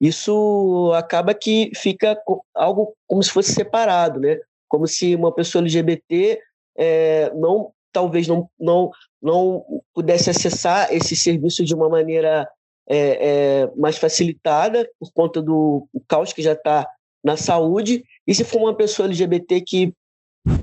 isso 0.00 0.92
acaba 0.94 1.34
que 1.34 1.70
fica 1.76 2.18
algo 2.54 2.94
como 3.06 3.22
se 3.22 3.30
fosse 3.30 3.52
separado, 3.52 4.18
né? 4.18 4.38
Como 4.66 4.86
se 4.86 5.14
uma 5.14 5.32
pessoa 5.32 5.62
LGBT 5.62 6.40
é, 6.76 7.30
não 7.34 7.70
talvez 7.96 8.28
não, 8.28 8.46
não, 8.60 8.90
não 9.22 9.64
pudesse 9.94 10.28
acessar 10.28 10.92
esse 10.92 11.16
serviço 11.16 11.64
de 11.64 11.74
uma 11.74 11.88
maneira 11.88 12.46
é, 12.86 12.98
é, 12.98 13.70
mais 13.74 13.96
facilitada 13.96 14.86
por 15.00 15.10
conta 15.14 15.40
do 15.40 15.88
caos 16.06 16.30
que 16.30 16.42
já 16.42 16.52
está 16.52 16.86
na 17.24 17.38
saúde. 17.38 18.04
E 18.26 18.34
se 18.34 18.44
for 18.44 18.58
uma 18.58 18.76
pessoa 18.76 19.08
LGBT 19.08 19.62
que 19.62 19.94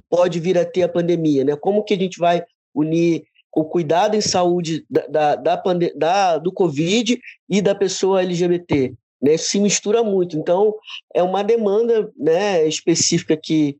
pode 0.07 0.39
vir 0.39 0.59
a 0.59 0.63
ter 0.63 0.83
a 0.83 0.87
pandemia, 0.87 1.43
né? 1.43 1.55
Como 1.55 1.83
que 1.83 1.95
a 1.95 1.97
gente 1.97 2.19
vai 2.19 2.43
unir 2.71 3.23
o 3.51 3.65
cuidado 3.65 4.15
em 4.15 4.21
saúde 4.21 4.85
da, 4.87 5.07
da, 5.07 5.35
da, 5.35 5.63
da 5.95 6.37
do 6.37 6.51
Covid 6.51 7.19
e 7.49 7.61
da 7.63 7.73
pessoa 7.73 8.21
LGBT? 8.21 8.93
Né? 9.19 9.37
Se 9.37 9.59
mistura 9.59 10.03
muito. 10.03 10.37
Então, 10.37 10.75
é 11.15 11.23
uma 11.23 11.43
demanda 11.43 12.11
né, 12.15 12.67
específica 12.67 13.35
que 13.35 13.75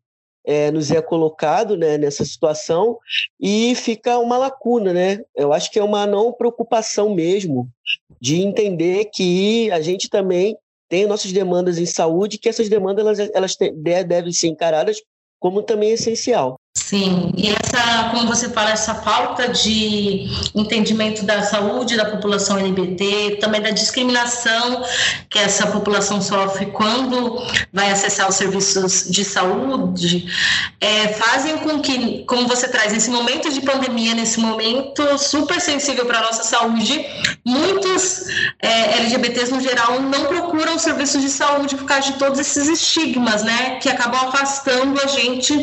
é, 0.45 0.71
nos 0.71 0.91
é 0.91 1.01
colocado 1.01 1.77
né, 1.77 1.97
nessa 1.97 2.25
situação 2.25 2.97
e 3.39 3.73
fica 3.75 4.17
uma 4.19 4.37
lacuna, 4.37 4.93
né? 4.93 5.19
Eu 5.35 5.53
acho 5.53 5.71
que 5.71 5.79
é 5.79 5.83
uma 5.83 6.05
não 6.05 6.33
preocupação 6.33 7.13
mesmo 7.13 7.69
de 8.19 8.41
entender 8.41 9.05
que 9.13 9.71
a 9.71 9.81
gente 9.81 10.09
também 10.09 10.57
tem 10.89 11.07
nossas 11.07 11.31
demandas 11.31 11.77
em 11.77 11.85
saúde, 11.85 12.37
que 12.37 12.49
essas 12.49 12.69
demandas 12.69 13.19
elas, 13.19 13.31
elas 13.33 13.57
devem 14.05 14.31
ser 14.31 14.47
encaradas 14.47 15.01
como 15.39 15.63
também 15.63 15.91
essencial. 15.91 16.59
Sim, 16.93 17.31
e 17.35 17.49
essa, 17.49 18.09
como 18.11 18.27
você 18.27 18.49
fala, 18.49 18.69
essa 18.69 18.93
falta 18.93 19.47
de 19.47 20.27
entendimento 20.53 21.25
da 21.25 21.41
saúde 21.41 21.97
da 21.97 22.05
população 22.05 22.59
LGBT, 22.59 23.39
também 23.41 23.59
da 23.59 23.71
discriminação 23.71 24.85
que 25.27 25.39
essa 25.39 25.65
população 25.65 26.21
sofre 26.21 26.67
quando 26.67 27.41
vai 27.73 27.89
acessar 27.91 28.29
os 28.29 28.35
serviços 28.35 29.09
de 29.09 29.25
saúde, 29.25 30.27
é, 30.79 31.07
fazem 31.07 31.57
com 31.57 31.79
que, 31.79 32.25
como 32.25 32.47
você 32.47 32.67
traz, 32.67 32.93
nesse 32.93 33.09
momento 33.09 33.51
de 33.51 33.61
pandemia, 33.61 34.13
nesse 34.13 34.39
momento 34.39 35.17
super 35.17 35.59
sensível 35.59 36.05
para 36.05 36.19
a 36.19 36.21
nossa 36.21 36.43
saúde, 36.43 37.03
muitos 37.43 38.25
é, 38.61 38.99
LGBTs 38.99 39.51
no 39.51 39.61
geral 39.61 39.99
não 39.99 40.25
procuram 40.25 40.77
serviços 40.77 41.23
de 41.23 41.29
saúde 41.29 41.75
por 41.75 41.85
causa 41.85 42.11
de 42.11 42.19
todos 42.19 42.37
esses 42.37 42.67
estigmas, 42.67 43.41
né, 43.41 43.79
que 43.81 43.89
acabam 43.89 44.27
afastando 44.27 45.01
a 45.01 45.07
gente 45.07 45.53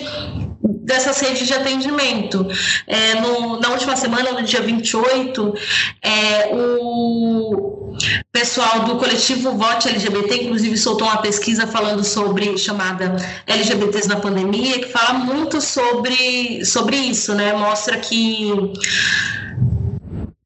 dessas 0.91 1.21
redes 1.21 1.47
de 1.47 1.55
atendimento. 1.55 2.47
É, 2.87 3.21
no, 3.21 3.61
na 3.61 3.69
última 3.71 3.97
semana, 3.97 4.33
no 4.33 4.43
dia 4.43 4.61
28, 4.61 5.55
é, 6.03 6.51
o 6.53 7.95
pessoal 8.33 8.81
do 8.81 8.97
coletivo 8.97 9.53
Vote 9.53 9.89
LGBT, 9.89 10.45
inclusive, 10.45 10.77
soltou 10.77 11.07
uma 11.07 11.19
pesquisa 11.19 11.67
falando 11.67 12.03
sobre, 12.03 12.59
chamada 12.59 13.17
LGBTs 13.47 14.09
na 14.09 14.17
pandemia, 14.17 14.81
que 14.81 14.89
fala 14.89 15.15
muito 15.15 15.61
sobre, 15.61 16.65
sobre 16.65 16.97
isso, 16.97 17.35
né? 17.35 17.53
Mostra 17.53 17.97
que 17.99 18.53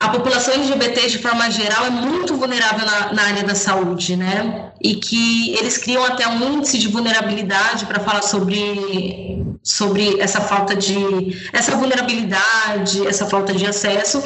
a 0.04 0.08
população 0.10 0.52
LGBT, 0.54 1.08
de 1.08 1.18
forma 1.18 1.50
geral, 1.50 1.86
é 1.86 1.90
muito 1.90 2.36
vulnerável 2.36 2.84
na, 2.84 3.12
na, 3.14 3.22
área 3.22 3.42
da 3.42 3.54
saúde, 3.54 4.16
né? 4.16 4.70
E 4.84 4.96
que 4.96 5.54
eles 5.56 5.78
criam 5.78 6.04
até 6.04 6.28
um 6.28 6.58
índice 6.58 6.76
de 6.76 6.88
vulnerabilidade 6.88 7.86
para 7.86 7.98
falar 8.00 8.20
sobre, 8.20 9.42
sobre 9.62 10.20
essa 10.20 10.42
falta 10.42 10.76
de. 10.76 10.94
essa 11.54 11.74
vulnerabilidade, 11.74 13.06
essa 13.06 13.24
falta 13.24 13.54
de 13.54 13.64
acesso. 13.64 14.22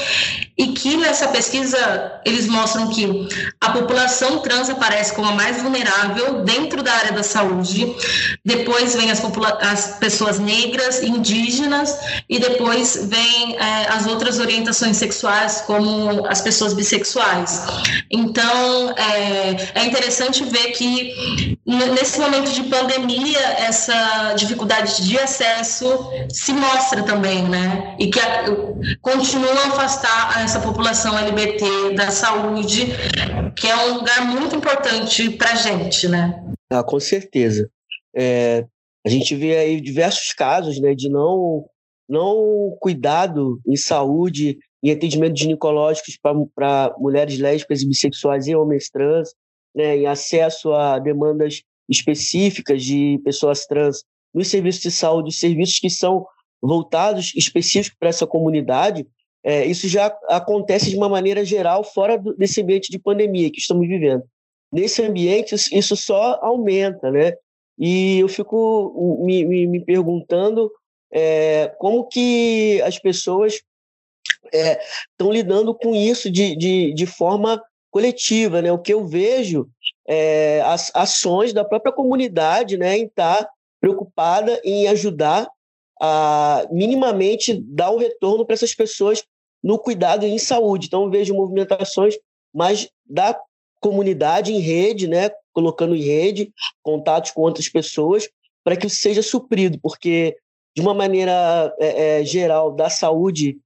E 0.59 0.73
que 0.73 0.97
nessa 0.97 1.29
pesquisa 1.29 2.21
eles 2.27 2.49
mostram 2.49 2.89
que 2.89 3.29
a 3.61 3.71
população 3.71 4.41
trans 4.41 4.69
aparece 4.69 5.15
como 5.15 5.29
a 5.29 5.33
mais 5.33 5.63
vulnerável 5.63 6.43
dentro 6.43 6.83
da 6.83 6.93
área 6.93 7.13
da 7.13 7.23
saúde. 7.23 7.95
Depois 8.45 8.97
vem 8.97 9.13
as, 9.13 9.23
as 9.61 9.99
pessoas 9.99 10.41
negras, 10.41 11.01
indígenas, 11.05 11.97
e 12.29 12.41
depois 12.41 13.07
vem 13.09 13.57
é, 13.57 13.89
as 13.91 14.07
outras 14.07 14.41
orientações 14.41 14.97
sexuais 14.97 15.63
como 15.65 16.27
as 16.27 16.41
pessoas 16.41 16.75
bissexuais. 16.75 17.63
Então, 18.11 18.91
é, 18.97 19.81
é 19.81 19.85
interessante 19.85 20.48
ver 20.49 20.73
que 20.73 21.57
nesse 21.65 22.19
momento 22.19 22.51
de 22.51 22.63
pandemia, 22.65 23.39
essa 23.59 24.35
dificuldade 24.35 25.05
de 25.05 25.19
acesso 25.19 25.87
se 26.31 26.53
mostra 26.53 27.03
também, 27.03 27.49
né? 27.49 27.97
E 27.99 28.09
que 28.09 28.19
a, 28.19 28.45
continua 29.01 29.53
a 29.53 29.69
afastar 29.69 30.43
essa 30.43 30.61
população 30.61 31.17
LGBT 31.19 31.95
da 31.95 32.11
saúde, 32.11 32.87
que 33.57 33.67
é 33.67 33.77
um 33.77 33.95
lugar 33.95 34.25
muito 34.27 34.57
importante 34.57 35.31
para 35.31 35.55
gente, 35.55 36.09
né? 36.09 36.43
Ah, 36.71 36.83
com 36.83 37.01
certeza. 37.01 37.71
É, 38.15 38.65
a 39.07 39.09
gente 39.09 39.35
vê 39.35 39.57
aí 39.57 39.81
diversos 39.81 40.33
casos 40.33 40.81
né, 40.81 40.95
de 40.95 41.09
não, 41.09 41.65
não 42.09 42.77
cuidado 42.81 43.61
em 43.67 43.77
saúde 43.77 44.59
em 44.83 44.91
atendimentos 44.91 45.41
ginecológicos 45.41 46.19
para 46.55 46.95
mulheres 46.99 47.39
lésbicas 47.39 47.83
e 47.83 47.89
bissexuais 47.89 48.47
e 48.47 48.55
homens 48.55 48.89
trans, 48.91 49.35
né, 49.79 49.97
em 49.97 50.07
acesso 50.07 50.73
a 50.73 50.99
demandas 50.99 51.63
específicas 51.89 52.83
de 52.83 53.21
pessoas 53.25 53.65
trans 53.65 54.03
nos 54.35 54.49
serviços 54.49 54.83
de 54.83 54.91
saúde, 54.91 55.33
serviços 55.33 55.79
que 55.79 55.89
são 55.89 56.27
voltados 56.61 57.33
específicos 57.37 57.97
para 57.97 58.09
essa 58.09 58.27
comunidade, 58.27 59.07
é, 59.45 59.65
isso 59.65 59.87
já 59.87 60.07
acontece 60.29 60.91
de 60.91 60.97
uma 60.97 61.09
maneira 61.09 61.45
geral 61.45 61.85
fora 61.85 62.19
do, 62.19 62.35
desse 62.35 62.61
ambiente 62.61 62.91
de 62.91 62.99
pandemia 62.99 63.51
que 63.53 63.61
estamos 63.61 63.87
vivendo. 63.87 64.25
Nesse 64.71 65.01
ambiente, 65.01 65.55
isso 65.55 65.97
só 65.97 66.41
aumenta, 66.43 67.11
né? 67.11 67.35
E 67.79 68.19
eu 68.19 68.29
fico 68.29 69.23
me, 69.25 69.45
me, 69.45 69.67
me 69.69 69.81
perguntando 69.85 70.71
é, 71.13 71.73
como 71.79 72.09
que 72.09 72.83
as 72.83 72.99
pessoas 72.99 73.63
estão 74.53 75.31
é, 75.31 75.33
lidando 75.33 75.73
com 75.73 75.95
isso 75.95 76.29
de, 76.29 76.57
de, 76.57 76.93
de 76.93 77.07
forma 77.07 77.63
coletiva, 77.91 78.63
né? 78.63 78.73
O 78.73 78.79
que 78.79 78.93
eu 78.93 79.07
vejo 79.07 79.69
é 80.07 80.61
as 80.63 80.91
ações 80.95 81.53
da 81.53 81.65
própria 81.65 81.93
comunidade, 81.93 82.77
né, 82.77 82.97
em 82.97 83.05
estar 83.05 83.45
tá 83.45 83.51
preocupada 83.81 84.61
em 84.65 84.89
ajudar 84.89 85.49
a 86.01 86.67
minimamente 86.71 87.55
dar 87.55 87.91
um 87.91 87.99
retorno 87.99 88.45
para 88.45 88.55
essas 88.55 88.75
pessoas 88.75 89.25
no 89.63 89.79
cuidado 89.79 90.25
em 90.25 90.39
saúde. 90.39 90.87
Então 90.87 91.11
vejo 91.11 91.35
movimentações 91.35 92.15
mais 92.55 92.89
da 93.05 93.39
comunidade 93.81 94.53
em 94.53 94.61
rede, 94.61 95.07
né, 95.07 95.31
colocando 95.53 95.95
em 95.95 96.03
rede 96.03 96.53
contatos 96.83 97.31
com 97.31 97.43
outras 97.43 97.69
pessoas 97.69 98.29
para 98.65 98.77
que 98.77 98.87
isso 98.87 98.97
seja 98.97 99.23
suprido, 99.23 99.79
porque 99.81 100.37
de 100.77 100.83
uma 100.83 100.95
maneira 100.95 101.75
é, 101.79 102.21
é, 102.21 102.25
geral 102.25 102.73
da 102.73 102.89
saúde 102.89 103.59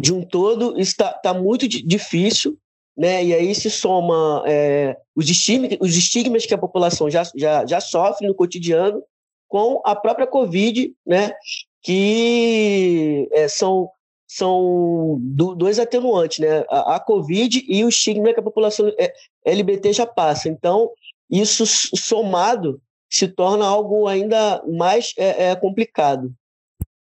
de 0.00 0.12
um 0.12 0.24
todo, 0.24 0.78
está 0.78 1.12
tá 1.12 1.34
muito 1.34 1.68
difícil, 1.68 2.56
né? 2.98 3.24
E 3.24 3.32
aí 3.32 3.54
se 3.54 3.70
soma 3.70 4.42
é, 4.44 4.96
os, 5.14 5.30
estigmas, 5.30 5.78
os 5.80 5.96
estigmas 5.96 6.44
que 6.44 6.52
a 6.52 6.58
população 6.58 7.08
já, 7.08 7.22
já, 7.36 7.64
já 7.64 7.80
sofre 7.80 8.26
no 8.26 8.34
cotidiano 8.34 9.00
com 9.46 9.80
a 9.84 9.94
própria 9.94 10.26
Covid, 10.26 10.92
né? 11.06 11.32
Que 11.80 13.28
é, 13.30 13.46
são, 13.46 13.88
são 14.26 15.16
dois 15.20 15.78
atenuantes, 15.78 16.40
né? 16.40 16.64
A, 16.68 16.96
a, 16.96 17.00
Covid 17.00 17.64
e 17.68 17.84
o 17.84 17.88
estigma 17.88 18.34
que 18.34 18.40
a 18.40 18.42
população 18.42 18.92
é, 18.98 19.14
LBT 19.44 19.92
já 19.92 20.04
passa. 20.04 20.48
Então, 20.48 20.90
isso 21.30 21.64
somado 21.66 22.82
se 23.08 23.28
torna 23.28 23.64
algo 23.64 24.08
ainda 24.08 24.60
mais 24.66 25.14
é, 25.16 25.50
é 25.50 25.56
complicado. 25.56 26.34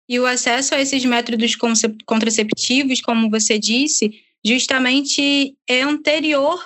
E 0.09 0.19
o 0.19 0.26
acesso 0.26 0.75
a 0.75 0.81
esses 0.81 1.05
métodos 1.05 1.57
contraceptivos, 2.05 3.00
como 3.00 3.31
você 3.31 3.59
disse, 3.59 4.25
justamente 4.46 5.56
é 5.68 5.82
anterior 5.82 6.64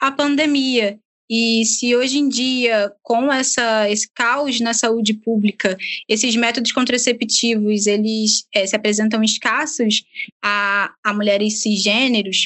à 0.00 0.12
pandemia. 0.12 0.98
E 1.30 1.64
se 1.64 1.96
hoje 1.96 2.18
em 2.18 2.28
dia, 2.28 2.92
com 3.02 3.32
essa, 3.32 3.88
esse 3.88 4.06
caos 4.14 4.60
na 4.60 4.74
saúde 4.74 5.14
pública, 5.14 5.78
esses 6.06 6.36
métodos 6.36 6.72
contraceptivos 6.72 7.86
eles 7.86 8.44
é, 8.54 8.66
se 8.66 8.76
apresentam 8.76 9.22
escassos 9.22 10.04
a, 10.44 10.92
a 11.02 11.14
mulheres 11.14 11.62
cisgêneros, 11.62 12.44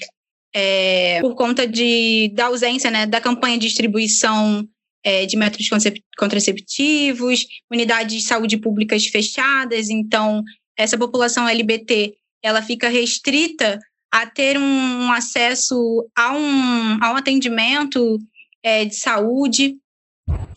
é, 0.54 1.20
por 1.20 1.34
conta 1.34 1.66
de, 1.66 2.30
da 2.32 2.46
ausência 2.46 2.90
né, 2.90 3.06
da 3.06 3.20
campanha 3.20 3.58
de 3.58 3.66
distribuição 3.66 4.66
é, 5.04 5.26
de 5.26 5.36
métodos 5.36 5.68
contraceptivos, 6.16 7.44
unidades 7.68 8.22
de 8.22 8.22
saúde 8.22 8.56
públicas 8.56 9.06
fechadas, 9.06 9.90
então 9.90 10.44
essa 10.78 10.96
população 10.96 11.48
LBT 11.48 12.14
ela 12.42 12.62
fica 12.62 12.88
restrita 12.88 13.80
a 14.10 14.26
ter 14.26 14.58
um 14.58 15.12
acesso 15.12 16.08
a 16.16 16.32
um, 16.32 16.98
a 17.02 17.12
um 17.12 17.16
atendimento 17.16 18.18
é, 18.62 18.84
de 18.84 18.96
saúde 18.96 19.76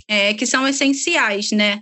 é, 0.08 0.34
que 0.34 0.46
são 0.46 0.68
essenciais, 0.68 1.52
né? 1.52 1.82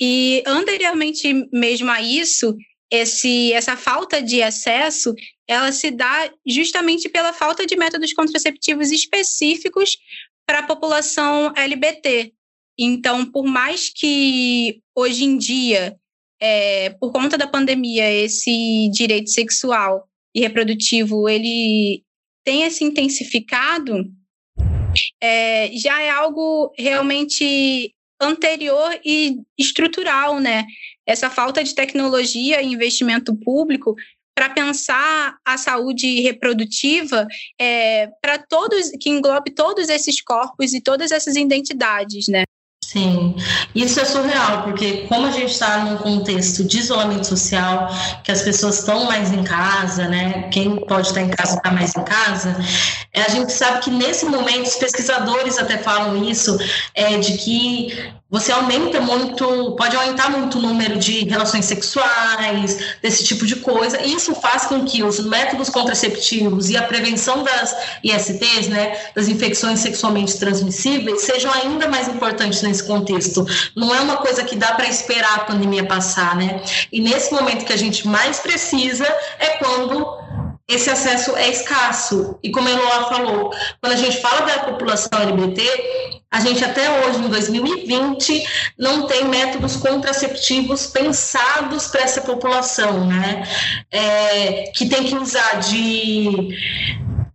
E 0.00 0.42
anteriormente 0.46 1.48
mesmo 1.52 1.90
a 1.90 2.00
isso, 2.00 2.56
esse, 2.90 3.52
essa 3.52 3.76
falta 3.76 4.22
de 4.22 4.42
acesso, 4.42 5.14
ela 5.48 5.72
se 5.72 5.90
dá 5.90 6.30
justamente 6.46 7.08
pela 7.08 7.32
falta 7.32 7.66
de 7.66 7.76
métodos 7.76 8.12
contraceptivos 8.12 8.90
específicos 8.90 9.96
para 10.46 10.60
a 10.60 10.66
população 10.66 11.52
LBT. 11.56 12.32
Então, 12.78 13.24
por 13.24 13.44
mais 13.44 13.88
que 13.88 14.80
hoje 14.94 15.24
em 15.24 15.38
dia, 15.38 15.96
é, 16.40 16.90
por 16.90 17.12
conta 17.12 17.38
da 17.38 17.46
pandemia, 17.46 18.10
esse 18.10 18.90
direito 18.92 19.30
sexual 19.30 20.08
e 20.34 20.40
reprodutivo 20.40 21.28
ele 21.28 22.02
tenha 22.44 22.70
se 22.70 22.84
intensificado, 22.84 24.04
é, 25.20 25.70
já 25.76 26.00
é 26.02 26.10
algo 26.10 26.72
realmente 26.76 27.94
anterior 28.20 28.98
e 29.04 29.40
estrutural, 29.58 30.38
né? 30.38 30.64
Essa 31.06 31.28
falta 31.28 31.62
de 31.62 31.74
tecnologia 31.74 32.62
e 32.62 32.72
investimento 32.72 33.34
público 33.36 33.96
para 34.34 34.48
pensar 34.48 35.36
a 35.44 35.58
saúde 35.58 36.20
reprodutiva 36.20 37.26
é, 37.60 38.08
para 38.20 38.38
todos, 38.38 38.90
que 39.00 39.10
englobe 39.10 39.50
todos 39.50 39.88
esses 39.88 40.22
corpos 40.22 40.72
e 40.72 40.80
todas 40.80 41.10
essas 41.10 41.36
identidades, 41.36 42.28
né? 42.28 42.44
Sim, 42.92 43.34
isso 43.74 43.98
é 44.00 44.04
surreal, 44.04 44.64
porque 44.64 45.06
como 45.08 45.26
a 45.26 45.30
gente 45.30 45.52
está 45.52 45.78
num 45.78 45.96
contexto 45.96 46.62
de 46.62 46.78
isolamento 46.78 47.26
social, 47.26 47.88
que 48.22 48.30
as 48.30 48.42
pessoas 48.42 48.80
estão 48.80 49.06
mais 49.06 49.32
em 49.32 49.42
casa, 49.42 50.06
né? 50.08 50.50
Quem 50.52 50.76
pode 50.76 51.06
estar 51.06 51.22
em 51.22 51.30
casa 51.30 51.56
está 51.56 51.70
mais 51.70 51.96
em 51.96 52.04
casa, 52.04 52.54
é, 53.10 53.22
a 53.22 53.28
gente 53.30 53.50
sabe 53.50 53.80
que 53.80 53.90
nesse 53.90 54.26
momento, 54.26 54.66
os 54.66 54.76
pesquisadores 54.76 55.58
até 55.58 55.78
falam 55.78 56.22
isso, 56.22 56.58
é, 56.94 57.16
de 57.16 57.38
que 57.38 58.12
você 58.32 58.50
aumenta 58.50 58.98
muito, 58.98 59.76
pode 59.76 59.94
aumentar 59.94 60.30
muito 60.30 60.56
o 60.56 60.62
número 60.62 60.98
de 60.98 61.22
relações 61.28 61.66
sexuais, 61.66 62.96
desse 63.02 63.24
tipo 63.24 63.44
de 63.44 63.56
coisa. 63.56 64.00
E 64.00 64.14
isso 64.14 64.34
faz 64.36 64.64
com 64.64 64.86
que 64.86 65.02
os 65.02 65.20
métodos 65.20 65.68
contraceptivos 65.68 66.70
e 66.70 66.76
a 66.78 66.82
prevenção 66.82 67.44
das 67.44 67.76
ISTs, 68.02 68.68
né, 68.68 68.98
das 69.14 69.28
infecções 69.28 69.80
sexualmente 69.80 70.38
transmissíveis, 70.38 71.20
sejam 71.20 71.52
ainda 71.52 71.86
mais 71.88 72.08
importantes 72.08 72.62
nesse 72.82 72.86
contexto. 72.86 73.46
Não 73.76 73.94
é 73.94 74.00
uma 74.00 74.16
coisa 74.16 74.44
que 74.44 74.56
dá 74.56 74.72
para 74.72 74.88
esperar 74.88 75.36
a 75.36 75.44
pandemia 75.44 75.84
passar, 75.84 76.36
né? 76.36 76.62
E 76.90 77.00
nesse 77.00 77.32
momento 77.32 77.64
que 77.64 77.72
a 77.72 77.78
gente 77.78 78.06
mais 78.06 78.40
precisa 78.40 79.06
é 79.38 79.58
quando 79.58 80.20
esse 80.68 80.90
acesso 80.90 81.36
é 81.36 81.48
escasso. 81.48 82.38
E 82.42 82.50
como 82.50 82.68
a 82.68 82.70
Eloá 82.70 83.04
falou, 83.08 83.50
quando 83.80 83.92
a 83.92 83.96
gente 83.96 84.20
fala 84.20 84.42
da 84.42 84.58
população 84.60 85.20
LGBT, 85.20 86.20
a 86.30 86.40
gente 86.40 86.64
até 86.64 87.04
hoje, 87.04 87.18
em 87.18 87.28
2020, 87.28 88.44
não 88.78 89.06
tem 89.06 89.24
métodos 89.26 89.76
contraceptivos 89.76 90.86
pensados 90.86 91.88
para 91.88 92.02
essa 92.02 92.22
população, 92.22 93.06
né? 93.06 93.42
É, 93.90 94.64
que 94.74 94.88
tem 94.88 95.04
que 95.04 95.14
usar 95.14 95.60
de 95.60 96.56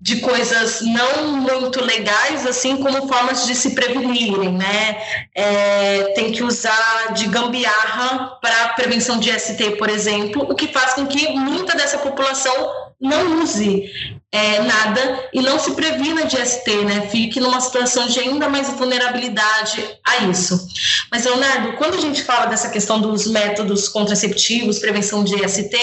de 0.08 0.22
coisas 0.22 0.80
não 0.80 1.34
muito 1.34 1.84
legais, 1.84 2.48
assim 2.48 2.78
como 2.78 3.10
formas 3.10 3.46
de 3.46 3.54
se 3.54 3.72
prevenirem, 3.72 4.54
né? 4.54 5.04
É, 5.36 6.14
tem 6.16 6.32
que 6.32 6.42
usar 6.42 7.12
de 7.14 7.28
gambiarra 7.28 8.38
para 8.42 8.70
prevenção 8.70 9.20
de 9.20 9.38
ST, 9.38 9.72
por 9.72 9.90
exemplo, 9.90 10.48
o 10.50 10.56
que 10.56 10.70
faz 10.70 10.94
com 10.94 11.06
que 11.06 11.28
muita 11.34 11.76
dessa 11.76 11.98
população 11.98 12.56
não 13.02 13.44
use 13.44 13.92
é, 14.32 14.62
nada 14.62 15.30
e 15.34 15.42
não 15.42 15.60
se 15.60 15.72
previna 15.72 16.24
de 16.24 16.38
ST, 16.38 16.86
né? 16.86 17.10
Fique 17.12 17.42
numa 17.42 17.60
situação 17.60 18.08
de 18.08 18.18
ainda 18.18 18.48
mais 18.48 18.70
vulnerabilidade 18.70 19.84
a 20.06 20.20
isso. 20.24 20.70
Mas, 21.12 21.26
Leonardo, 21.26 21.74
quando 21.74 21.96
a 21.96 22.02
gente 22.02 22.24
fala 22.24 22.46
dessa 22.46 22.70
questão 22.70 23.02
dos 23.02 23.28
métodos 23.28 23.90
contraceptivos, 23.90 24.80
prevenção 24.80 25.22
de 25.26 25.36
ST, 25.50 25.78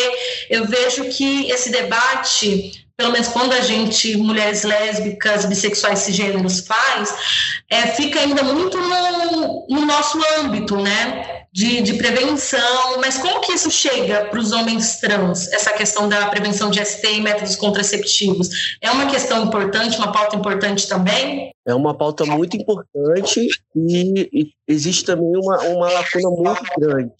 eu 0.49 0.66
vejo 0.66 1.04
que 1.11 1.50
esse 1.50 1.69
debate 1.71 2.84
pelo 2.97 3.13
menos 3.13 3.29
quando 3.29 3.53
a 3.53 3.61
gente, 3.61 4.17
mulheres 4.17 4.63
lésbicas, 4.63 5.45
bissexuais, 5.47 6.01
cisgêneros, 6.01 6.61
faz, 6.61 7.15
é, 7.69 7.89
fica 7.89 8.21
ainda 8.21 8.43
muito 8.45 8.79
no, 8.79 9.67
no 9.69 9.87
nosso 9.87 10.19
âmbito, 10.39 10.77
né? 10.77 11.43
De, 11.53 11.83
de, 11.83 11.95
prevenção, 11.95 13.01
mas 13.01 13.17
como 13.17 13.41
que 13.41 13.53
isso 13.53 13.71
chega 13.71 14.25
para 14.25 14.41
os 14.41 14.51
homens 14.51 14.97
trans, 14.97 15.47
essa 15.53 15.71
questão 15.71 16.09
da 16.09 16.27
prevenção 16.27 16.69
de 16.69 16.85
ST 16.85 17.07
e 17.07 17.21
métodos 17.21 17.55
contraceptivos? 17.55 18.77
É 18.81 18.91
uma 18.91 19.07
questão 19.07 19.45
importante, 19.45 19.97
uma 19.97 20.11
pauta 20.11 20.35
importante 20.35 20.89
também? 20.89 21.53
É 21.65 21.73
uma 21.73 21.95
pauta 21.95 22.27
muito 22.27 22.57
importante 22.57 23.47
e, 23.77 24.29
e 24.33 24.51
existe 24.67 25.05
também 25.05 25.31
uma, 25.37 25.61
uma 25.63 25.93
lacuna 25.93 26.29
muito 26.31 26.65
grande 26.77 27.13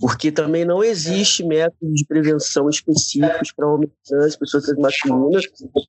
porque 0.00 0.32
também 0.32 0.64
não 0.64 0.82
existe 0.82 1.44
métodos 1.44 1.94
de 1.94 2.06
prevenção 2.06 2.70
específicos 2.70 3.52
para 3.52 3.68
homens 3.68 3.92
trans, 4.08 4.34
pessoas 4.34 4.64
transmasculinas. 4.64 5.44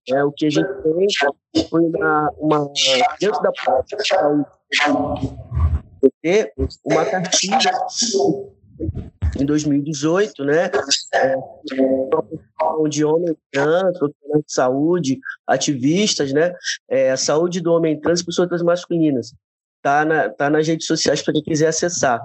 É, 0.09 0.23
o 0.23 0.31
que 0.33 0.47
a 0.47 0.49
gente 0.49 0.67
tem 0.83 1.63
foi 1.69 1.81
uma, 1.81 2.29
uma 2.37 2.71
dentro 3.19 3.41
da 3.41 3.51
saúde 4.03 4.45
uma 6.83 7.05
cartilha 7.05 7.71
em 9.39 9.45
2018, 9.45 10.43
né, 10.43 10.69
é, 11.13 11.35
de 12.89 13.05
homens 13.05 13.37
trans, 13.51 13.97
de 13.97 14.43
saúde, 14.47 15.19
ativistas, 15.47 16.33
né, 16.33 16.53
é, 16.89 17.15
saúde 17.15 17.61
do 17.61 17.71
homem 17.71 17.99
trans 17.99 18.19
e 18.19 18.25
pessoas 18.25 18.49
transmasculinas. 18.49 19.33
Está 19.77 20.03
na, 20.03 20.29
tá 20.29 20.49
nas 20.49 20.67
redes 20.67 20.85
sociais 20.85 21.21
para 21.21 21.33
quem 21.33 21.43
quiser 21.43 21.67
acessar 21.67 22.21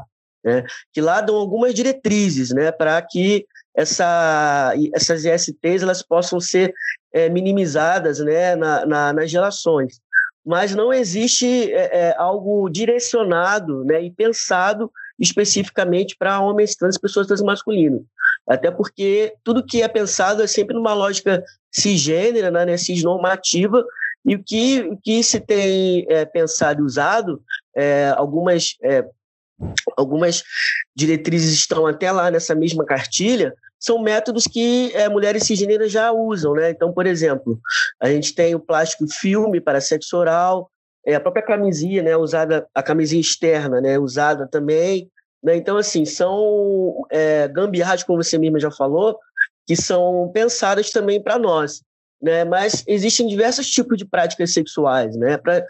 né, 0.47 0.65
que 0.93 1.01
lá 1.01 1.21
dão 1.21 1.35
algumas 1.35 1.75
diretrizes 1.75 2.51
né, 2.51 2.71
para 2.71 3.03
que 3.03 3.45
essa, 3.77 4.73
essas 4.95 5.25
ISTs 5.25 5.83
elas 5.83 6.03
possam 6.03 6.41
ser 6.41 6.73
é, 7.13 7.29
minimizadas 7.29 8.21
né, 8.21 8.55
na, 8.55 8.87
na, 8.87 9.13
nas 9.13 9.33
relações. 9.33 10.01
Mas 10.45 10.75
não 10.75 10.93
existe 10.93 11.73
é, 11.73 12.11
é, 12.11 12.15
algo 12.17 12.71
direcionado 12.71 13.85
né, 13.85 14.01
e 14.01 14.11
pensado 14.11 14.91
especificamente 15.19 16.15
para 16.17 16.41
homens 16.41 16.77
trans 16.77 16.97
pessoas 16.97 17.27
transmasculinas. 17.27 18.03
Até 18.49 18.71
porque 18.71 19.35
tudo 19.43 19.67
que 19.67 19.83
é 19.83 19.89
pensado 19.89 20.43
é 20.43 20.47
sempre 20.47 20.77
numa 20.77 20.95
lógica 20.95 21.43
cisgênera, 21.71 22.51
né, 22.51 22.77
cisnormativa, 22.77 23.85
e 24.25 24.35
o 24.37 24.43
que, 24.43 24.81
o 24.83 24.97
que 24.97 25.23
se 25.23 25.41
tem 25.41 26.07
é, 26.09 26.25
pensado 26.25 26.81
e 26.81 26.85
usado, 26.85 27.43
é, 27.75 28.13
algumas 28.17 28.77
é, 28.83 29.05
algumas 29.97 30.43
diretrizes 30.95 31.53
estão 31.53 31.87
até 31.87 32.11
lá 32.13 32.31
nessa 32.31 32.55
mesma 32.55 32.85
cartilha, 32.85 33.55
são 33.79 34.01
métodos 34.03 34.45
que 34.45 34.91
é, 34.95 35.09
mulheres 35.09 35.45
cisgêneras 35.45 35.93
já 35.93 36.11
usam, 36.11 36.55
né? 36.55 36.71
Então, 36.71 36.93
por 36.93 37.07
exemplo, 37.07 37.59
a 38.01 38.09
gente 38.09 38.35
tem 38.35 38.55
o 38.55 38.61
plástico 38.61 39.07
filme 39.09 39.61
para 39.61 39.81
sexo 39.81 40.17
oral, 40.17 40.71
é, 41.07 41.15
a 41.15 41.21
própria 41.21 41.45
camisinha, 41.45 42.03
né, 42.03 42.17
usada, 42.17 42.67
a 42.75 42.83
camisinha 42.83 43.21
externa, 43.21 43.81
né, 43.81 43.99
usada 43.99 44.49
também, 44.49 45.09
né? 45.43 45.55
Então, 45.57 45.77
assim, 45.77 46.05
são 46.05 47.07
é, 47.11 47.47
gambiarras, 47.49 48.03
como 48.03 48.23
você 48.23 48.39
mesma 48.39 48.59
já 48.59 48.71
falou, 48.71 49.19
que 49.67 49.77
são 49.77 50.31
pensadas 50.33 50.91
também 50.91 51.23
para 51.23 51.39
nós, 51.39 51.83
né? 52.21 52.45
Mas 52.45 52.83
existem 52.87 53.29
diversos 53.29 53.71
tipos 53.71 53.97
de 53.99 54.05
práticas 54.05 54.53
sexuais, 54.53 55.17
né? 55.17 55.37
Pra, 55.37 55.65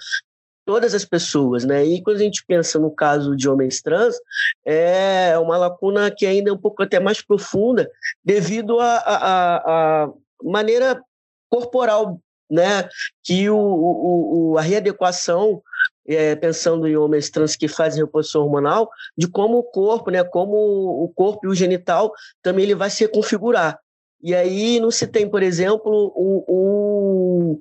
todas 0.67 0.95
as 0.95 1.05
pessoas, 1.05 1.65
né? 1.65 1.85
E 1.87 2.03
quando 2.03 2.17
a 2.17 2.23
gente 2.23 2.45
pensa 2.45 2.79
no 2.79 2.91
caso 2.91 3.37
de 3.37 3.49
homens 3.49 3.81
trans, 3.81 4.17
é 4.65 5.39
uma 5.39 5.57
lacuna 5.57 6.11
que 6.11 6.27
ainda 6.27 6.51
é 6.51 6.53
um 6.53 6.59
pouco 6.59 6.83
até 6.83 6.99
mais 6.99 7.23
profunda, 7.23 7.89
devido 8.25 8.79
à 8.81 10.13
maneira 10.43 11.01
corporal, 11.49 12.21
né? 12.51 12.89
Que 13.23 13.49
o, 13.49 13.57
o, 13.57 14.51
o 14.53 14.59
a 14.59 14.61
readequação 14.61 15.63
é, 16.07 16.35
pensando 16.35 16.87
em 16.87 16.97
homens 16.97 17.31
trans 17.31 17.57
que 17.57 17.69
fazem 17.69 18.05
reposição 18.05 18.43
hormonal, 18.43 18.91
de 19.17 19.29
como 19.29 19.59
o 19.59 19.63
corpo, 19.63 20.11
né, 20.11 20.23
como 20.23 20.57
o 21.05 21.09
corpo 21.15 21.47
e 21.47 21.49
o 21.49 21.55
genital 21.55 22.13
também 22.43 22.65
ele 22.65 22.75
vai 22.75 22.91
se 22.91 23.05
reconfigurar. 23.05 23.79
E 24.23 24.35
aí 24.35 24.81
não 24.81 24.91
se 24.91 25.07
tem, 25.07 25.29
por 25.29 25.43
exemplo, 25.43 26.13
um, 26.17 26.45
um, 26.49 27.61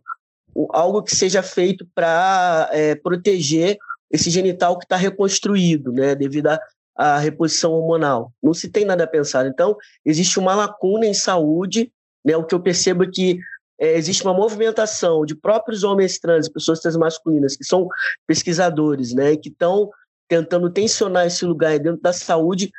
algo 0.72 1.04
que 1.04 1.15
seja 1.15 1.44
feito 1.44 1.86
para 1.94 2.70
é, 2.72 2.96
proteger 2.96 3.78
esse 4.10 4.30
genital 4.30 4.78
que 4.78 4.86
está 4.86 4.96
reconstruído, 4.96 5.91
né, 5.91 6.15
devido 6.15 6.48
à, 6.96 7.18
reposição 7.20 7.74
hormonal. 7.74 8.32
Não 8.41 8.54
se 8.54 8.70
tem 8.70 8.86
nada 8.86 9.06
pensado. 9.06 9.50
Então, 9.50 9.76
existe 10.06 10.39
uma 10.39 10.56
lacuna 10.56 11.06
em 11.06 11.13
saúde, 11.13 11.91
né, 12.24 12.38
o 12.38 12.44
que 12.46 12.56
eu 12.56 12.60
percebo 12.60 13.04
é 13.04 13.10
que 13.12 13.39
é, 13.78 13.98
existe 13.98 14.24
uma 14.24 14.34
movimentação 14.34 15.26
de 15.26 15.36
próprios 15.36 15.84
homens 15.84 16.18
trans, 16.18 16.48
pessoas 16.48 16.80
transmasculinas, 16.80 17.58
que 17.58 17.65
são 17.65 17.89
pesquisadores, 18.26 19.13
né, 19.13 19.36
que 19.36 19.50
estão 19.50 19.89
tentando 20.28 20.70
tensionar 20.70 21.28
esse 21.28 21.46
lugar 21.46 21.78
dentro 21.78 22.02
da 22.02 22.13
saúde, 22.13 22.72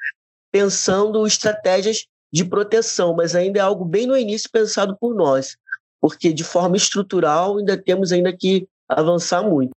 pensando 0.51 1.27
estratégias 1.27 2.07
de 2.33 2.45
proteção, 2.45 3.15
mas 3.15 3.37
ainda 3.37 3.59
é 3.59 3.62
algo 3.62 3.85
bem 3.85 4.07
no 4.07 4.17
início 4.17 4.51
pensado 4.51 4.97
por 4.99 5.15
nós 5.15 5.57
porque 6.07 6.33
de 6.33 6.45
forma 6.45 6.77
estrutural 6.77 7.59
ainda 7.59 7.77
temos 7.77 8.12
ainda 8.12 8.33
que 8.33 8.69
avançar 8.88 9.42
muito. 9.42 9.73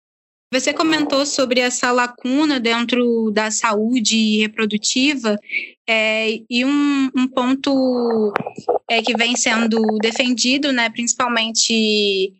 Você 0.52 0.74
comentou 0.74 1.24
sobre 1.24 1.60
essa 1.60 1.90
lacuna 1.90 2.60
dentro 2.60 3.30
da 3.30 3.50
saúde 3.50 4.38
reprodutiva 4.38 5.38
é, 5.88 6.40
e 6.50 6.66
um, 6.66 7.10
um 7.16 7.26
ponto 7.26 8.32
é, 8.90 9.00
que 9.00 9.16
vem 9.16 9.36
sendo 9.36 9.80
defendido, 10.02 10.70
né, 10.70 10.90
principalmente 10.90 12.34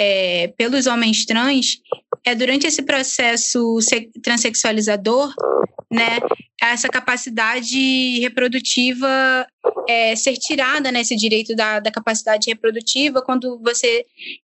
é, 0.00 0.48
pelos 0.56 0.86
homens 0.86 1.26
trans, 1.26 1.82
é 2.24 2.34
durante 2.34 2.66
esse 2.66 2.82
processo 2.82 3.78
transexualizador, 4.22 5.34
né, 5.90 6.18
essa 6.62 6.88
capacidade 6.88 8.18
reprodutiva 8.20 9.46
é, 9.86 10.16
ser 10.16 10.36
tirada 10.38 10.90
nesse 10.90 11.14
né, 11.14 11.18
direito 11.20 11.54
da, 11.54 11.80
da 11.80 11.90
capacidade 11.90 12.48
reprodutiva 12.48 13.20
quando 13.20 13.58
você 13.62 14.06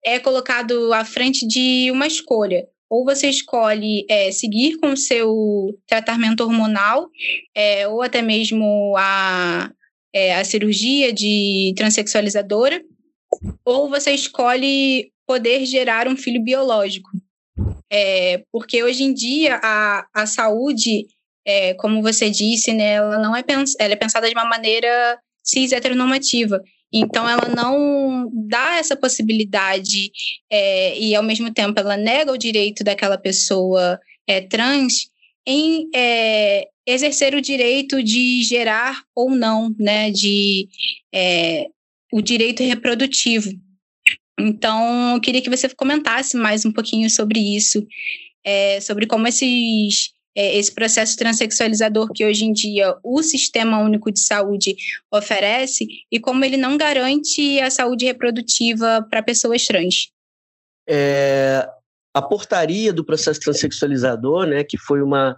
é 0.06 0.20
colocado 0.20 0.94
à 0.94 1.04
frente 1.04 1.48
de 1.48 1.90
uma 1.92 2.06
escolha. 2.06 2.68
Ou 2.88 3.06
você 3.06 3.30
escolhe 3.30 4.06
é, 4.10 4.32
seguir 4.32 4.78
com 4.78 4.94
o 4.94 4.98
seu 4.98 5.78
tratamento 5.88 6.42
hormonal, 6.42 7.08
é, 7.56 7.88
ou 7.88 8.02
até 8.02 8.22
mesmo 8.22 8.96
a, 8.98 9.72
é, 10.14 10.36
a 10.36 10.44
cirurgia 10.44 11.14
de 11.14 11.74
transexualizadora, 11.78 12.82
ou 13.64 13.88
você 13.90 14.12
escolhe 14.12 15.12
poder 15.30 15.64
gerar 15.64 16.08
um 16.08 16.18
filho 16.18 16.42
biológico. 16.42 17.12
É, 17.92 18.44
porque 18.52 18.84
hoje 18.84 19.04
em 19.04 19.14
dia 19.14 19.60
a, 19.62 20.08
a 20.12 20.26
saúde, 20.26 21.06
é, 21.46 21.76
como 21.76 22.02
você 22.02 22.32
disse, 22.32 22.74
né, 22.74 22.94
ela 22.94 23.20
não 23.20 23.36
é, 23.36 23.44
pens 23.44 23.76
ela 23.80 23.94
é 23.94 23.96
pensada 23.96 24.28
de 24.28 24.34
uma 24.34 24.46
maneira 24.46 25.20
cis 25.44 25.72
heteronormativa. 25.72 26.64
Então, 26.92 27.30
ela 27.30 27.48
não 27.48 28.28
dá 28.34 28.78
essa 28.78 28.96
possibilidade 28.96 30.12
é, 30.52 30.98
e, 30.98 31.14
ao 31.14 31.22
mesmo 31.22 31.54
tempo, 31.54 31.80
ela 31.80 31.96
nega 31.96 32.32
o 32.32 32.38
direito 32.38 32.84
daquela 32.84 33.16
pessoa 33.16 34.00
é, 34.26 34.42
trans 34.42 35.12
em 35.46 35.88
é, 35.94 36.68
exercer 36.88 37.36
o 37.36 37.42
direito 37.42 38.02
de 38.02 38.42
gerar 38.42 39.04
ou 39.16 39.30
não, 39.30 39.72
né, 39.78 40.10
de 40.10 40.68
é, 41.14 41.68
o 42.12 42.20
direito 42.20 42.64
reprodutivo. 42.64 43.52
Então, 44.40 45.16
eu 45.16 45.22
queria 45.22 45.42
que 45.42 45.50
você 45.50 45.68
comentasse 45.70 46.38
mais 46.38 46.66
um 46.66 46.72
pouquinho 46.72 47.10
sobre 47.10 47.40
isso, 47.40 47.86
é, 48.44 48.80
sobre 48.80 49.06
como 49.06 49.28
esses 49.28 50.12
é, 50.36 50.58
esse 50.58 50.74
processo 50.74 51.18
transexualizador 51.18 52.12
que 52.14 52.26
hoje 52.26 52.46
em 52.46 52.54
dia 52.54 52.96
o 53.04 53.22
Sistema 53.22 53.80
Único 53.80 54.12
de 54.12 54.22
Saúde 54.22 54.76
oferece 55.12 55.86
e 56.10 56.20
como 56.20 56.46
ele 56.46 56.56
não 56.56 56.78
garante 56.78 57.60
a 57.60 57.70
saúde 57.70 58.06
reprodutiva 58.06 59.06
para 59.10 59.24
pessoas 59.24 59.66
trans. 59.66 60.12
É, 60.88 61.68
a 62.14 62.22
portaria 62.22 62.94
do 62.94 63.04
processo 63.04 63.40
transexualizador, 63.40 64.46
né, 64.46 64.64
que 64.64 64.78
foi 64.78 65.02
uma 65.02 65.36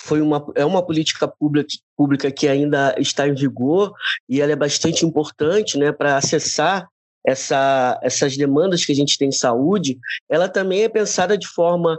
foi 0.00 0.22
uma, 0.22 0.50
é 0.54 0.64
uma 0.64 0.84
política 0.84 1.28
pública, 1.28 1.68
pública 1.94 2.30
que 2.30 2.48
ainda 2.48 2.94
está 2.98 3.28
em 3.28 3.34
vigor 3.34 3.92
e 4.26 4.40
ela 4.40 4.52
é 4.52 4.56
bastante 4.56 5.04
importante 5.04 5.76
né, 5.76 5.92
para 5.92 6.16
acessar 6.16 6.88
essa, 7.28 7.98
essas 8.02 8.36
demandas 8.36 8.84
que 8.84 8.92
a 8.92 8.94
gente 8.94 9.18
tem 9.18 9.28
em 9.28 9.32
saúde. 9.32 9.98
Ela 10.28 10.48
também 10.48 10.82
é 10.82 10.88
pensada 10.88 11.36
de 11.36 11.46
forma 11.46 11.98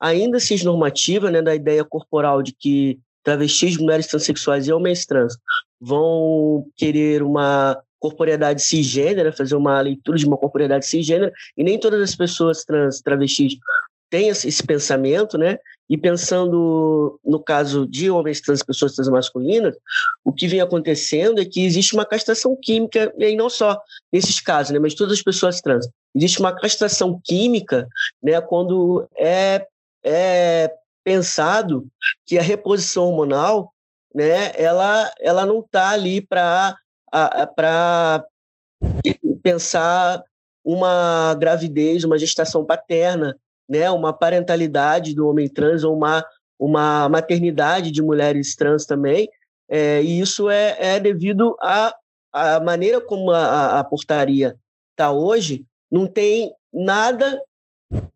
ainda 0.00 0.40
cisnormativa, 0.40 1.30
né, 1.30 1.42
da 1.42 1.54
ideia 1.54 1.84
corporal 1.84 2.42
de 2.42 2.52
que 2.52 2.98
travestis, 3.22 3.76
mulheres 3.76 4.06
transexuais 4.06 4.66
e 4.66 4.72
homens 4.72 5.04
trans 5.04 5.36
vão 5.78 6.66
querer 6.76 7.22
uma 7.22 7.78
corporeidade 7.98 8.62
cisgênera, 8.62 9.30
fazer 9.30 9.54
uma 9.54 9.78
leitura 9.82 10.16
de 10.16 10.26
uma 10.26 10.38
corporeidade 10.38 10.86
cisgênera, 10.86 11.30
e 11.54 11.62
nem 11.62 11.78
todas 11.78 12.00
as 12.00 12.16
pessoas 12.16 12.64
trans, 12.64 13.02
travestis 13.02 13.58
têm 14.10 14.28
esse 14.28 14.62
pensamento, 14.64 15.38
né? 15.38 15.58
E 15.88 15.96
pensando 15.96 17.18
no 17.24 17.42
caso 17.42 17.86
de 17.86 18.10
homens 18.10 18.40
trans, 18.40 18.62
pessoas 18.62 18.94
transmasculinas, 18.94 19.76
o 20.24 20.32
que 20.32 20.46
vem 20.46 20.60
acontecendo 20.60 21.40
é 21.40 21.44
que 21.44 21.64
existe 21.64 21.94
uma 21.94 22.04
castração 22.04 22.56
química, 22.60 23.12
e 23.18 23.36
não 23.36 23.48
só 23.48 23.80
nesses 24.12 24.40
casos, 24.40 24.72
né, 24.72 24.78
mas 24.78 24.94
todas 24.94 25.14
as 25.14 25.22
pessoas 25.22 25.60
trans. 25.60 25.88
Existe 26.14 26.38
uma 26.40 26.54
castração 26.54 27.20
química, 27.24 27.88
né, 28.22 28.40
quando 28.40 29.08
é 29.16 29.66
é 30.02 30.72
pensado 31.04 31.86
que 32.24 32.38
a 32.38 32.42
reposição 32.42 33.06
hormonal, 33.06 33.72
né, 34.14 34.52
ela, 34.54 35.12
ela 35.20 35.44
não 35.44 35.60
está 35.60 35.90
ali 35.90 36.20
para 36.20 36.76
pensar 39.42 40.22
uma 40.64 41.34
gravidez, 41.34 42.04
uma 42.04 42.18
gestação 42.18 42.64
paterna, 42.64 43.36
né, 43.70 43.88
uma 43.88 44.12
parentalidade 44.12 45.14
do 45.14 45.28
homem 45.28 45.48
trans 45.48 45.84
ou 45.84 45.96
uma, 45.96 46.26
uma 46.58 47.08
maternidade 47.08 47.92
de 47.92 48.02
mulheres 48.02 48.56
trans 48.56 48.84
também. 48.84 49.28
É, 49.68 50.02
e 50.02 50.20
isso 50.20 50.50
é, 50.50 50.76
é 50.78 51.00
devido 51.00 51.56
à, 51.62 51.94
à 52.32 52.58
maneira 52.58 53.00
como 53.00 53.30
a, 53.30 53.78
a 53.78 53.84
portaria 53.84 54.56
está 54.90 55.12
hoje, 55.12 55.64
não 55.88 56.08
tem 56.08 56.52
nada 56.72 57.40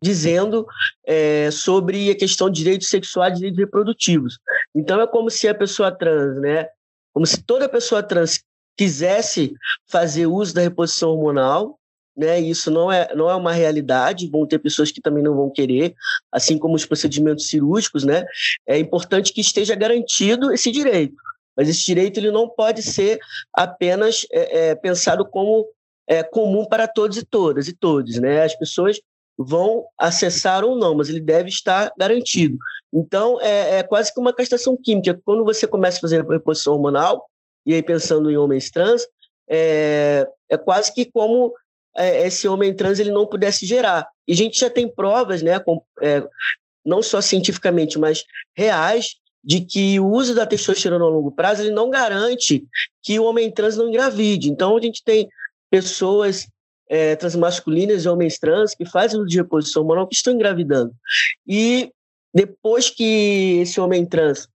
dizendo 0.01 0.67
é, 1.05 1.49
sobre 1.51 2.11
a 2.11 2.15
questão 2.15 2.49
de 2.49 2.61
direitos 2.61 2.89
sexuais 2.89 3.33
e 3.33 3.37
direitos 3.37 3.59
reprodutivos. 3.59 4.37
Então 4.75 4.99
é 4.99 5.07
como 5.07 5.29
se 5.29 5.47
a 5.47 5.55
pessoa 5.55 5.91
trans, 5.91 6.39
né, 6.41 6.67
como 7.13 7.25
se 7.25 7.41
toda 7.41 7.69
pessoa 7.69 8.03
trans 8.03 8.41
quisesse 8.77 9.53
fazer 9.89 10.27
uso 10.27 10.53
da 10.53 10.61
reposição 10.61 11.11
hormonal, 11.11 11.79
né, 12.15 12.39
isso 12.39 12.71
não 12.71 12.91
é, 12.91 13.13
não 13.15 13.29
é 13.29 13.35
uma 13.35 13.51
realidade, 13.51 14.29
vão 14.29 14.45
ter 14.45 14.59
pessoas 14.59 14.91
que 14.91 15.01
também 15.01 15.23
não 15.23 15.35
vão 15.35 15.49
querer, 15.49 15.93
assim 16.31 16.57
como 16.57 16.75
os 16.75 16.85
procedimentos 16.85 17.47
cirúrgicos, 17.47 18.03
né, 18.03 18.25
é 18.67 18.77
importante 18.77 19.33
que 19.33 19.41
esteja 19.41 19.75
garantido 19.75 20.53
esse 20.53 20.71
direito, 20.71 21.15
mas 21.55 21.69
esse 21.69 21.85
direito 21.85 22.19
ele 22.19 22.31
não 22.31 22.47
pode 22.47 22.81
ser 22.81 23.19
apenas 23.53 24.25
é, 24.31 24.69
é, 24.69 24.75
pensado 24.75 25.25
como 25.25 25.67
é, 26.07 26.23
comum 26.23 26.65
para 26.65 26.87
todos 26.87 27.17
e 27.17 27.25
todas 27.25 27.67
e 27.67 27.73
todos, 27.73 28.17
né, 28.17 28.43
as 28.43 28.55
pessoas 28.55 28.99
vão 29.37 29.85
acessar 29.97 30.63
ou 30.63 30.77
não, 30.77 30.95
mas 30.95 31.09
ele 31.09 31.19
deve 31.19 31.49
estar 31.49 31.91
garantido. 31.97 32.57
Então, 32.93 33.39
é, 33.41 33.79
é 33.79 33.83
quase 33.83 34.13
que 34.13 34.19
uma 34.19 34.33
castração 34.33 34.77
química. 34.81 35.19
Quando 35.25 35.43
você 35.43 35.67
começa 35.67 35.97
a 35.97 36.01
fazer 36.01 36.21
a 36.21 36.31
reposição 36.31 36.73
hormonal, 36.73 37.29
e 37.65 37.73
aí 37.73 37.83
pensando 37.83 38.31
em 38.31 38.37
homens 38.37 38.71
trans, 38.71 39.05
é, 39.49 40.27
é 40.49 40.57
quase 40.57 40.93
que 40.93 41.05
como 41.05 41.53
é, 41.97 42.27
esse 42.27 42.47
homem 42.47 42.73
trans 42.73 42.99
ele 42.99 43.11
não 43.11 43.25
pudesse 43.25 43.65
gerar. 43.65 44.07
E 44.27 44.33
a 44.33 44.35
gente 44.35 44.59
já 44.59 44.69
tem 44.69 44.87
provas, 44.87 45.41
né, 45.41 45.59
com, 45.59 45.81
é, 46.01 46.23
não 46.85 47.01
só 47.01 47.21
cientificamente, 47.21 47.97
mas 47.97 48.23
reais, 48.55 49.15
de 49.43 49.61
que 49.61 49.99
o 49.99 50.07
uso 50.07 50.33
da 50.33 50.45
testosterona 50.45 51.05
a 51.05 51.07
longo 51.07 51.31
prazo 51.31 51.61
ele 51.61 51.71
não 51.71 51.89
garante 51.89 52.65
que 53.03 53.19
o 53.19 53.25
homem 53.25 53.51
trans 53.51 53.77
não 53.77 53.89
engravide. 53.89 54.49
Então, 54.49 54.75
a 54.75 54.81
gente 54.81 55.03
tem 55.03 55.29
pessoas 55.69 56.47
é, 56.89 57.15
transmasculinas 57.15 58.05
e 58.05 58.09
homens 58.09 58.39
trans 58.39 58.73
que 58.73 58.85
fazem 58.85 59.19
uso 59.19 59.29
de 59.29 59.37
reposição 59.37 59.83
hormonal 59.83 60.07
que 60.07 60.15
estão 60.15 60.33
engravidando. 60.33 60.91
E 61.47 61.91
depois 62.33 62.89
que 62.89 63.59
esse 63.61 63.79
homem 63.79 64.05
trans 64.05 64.47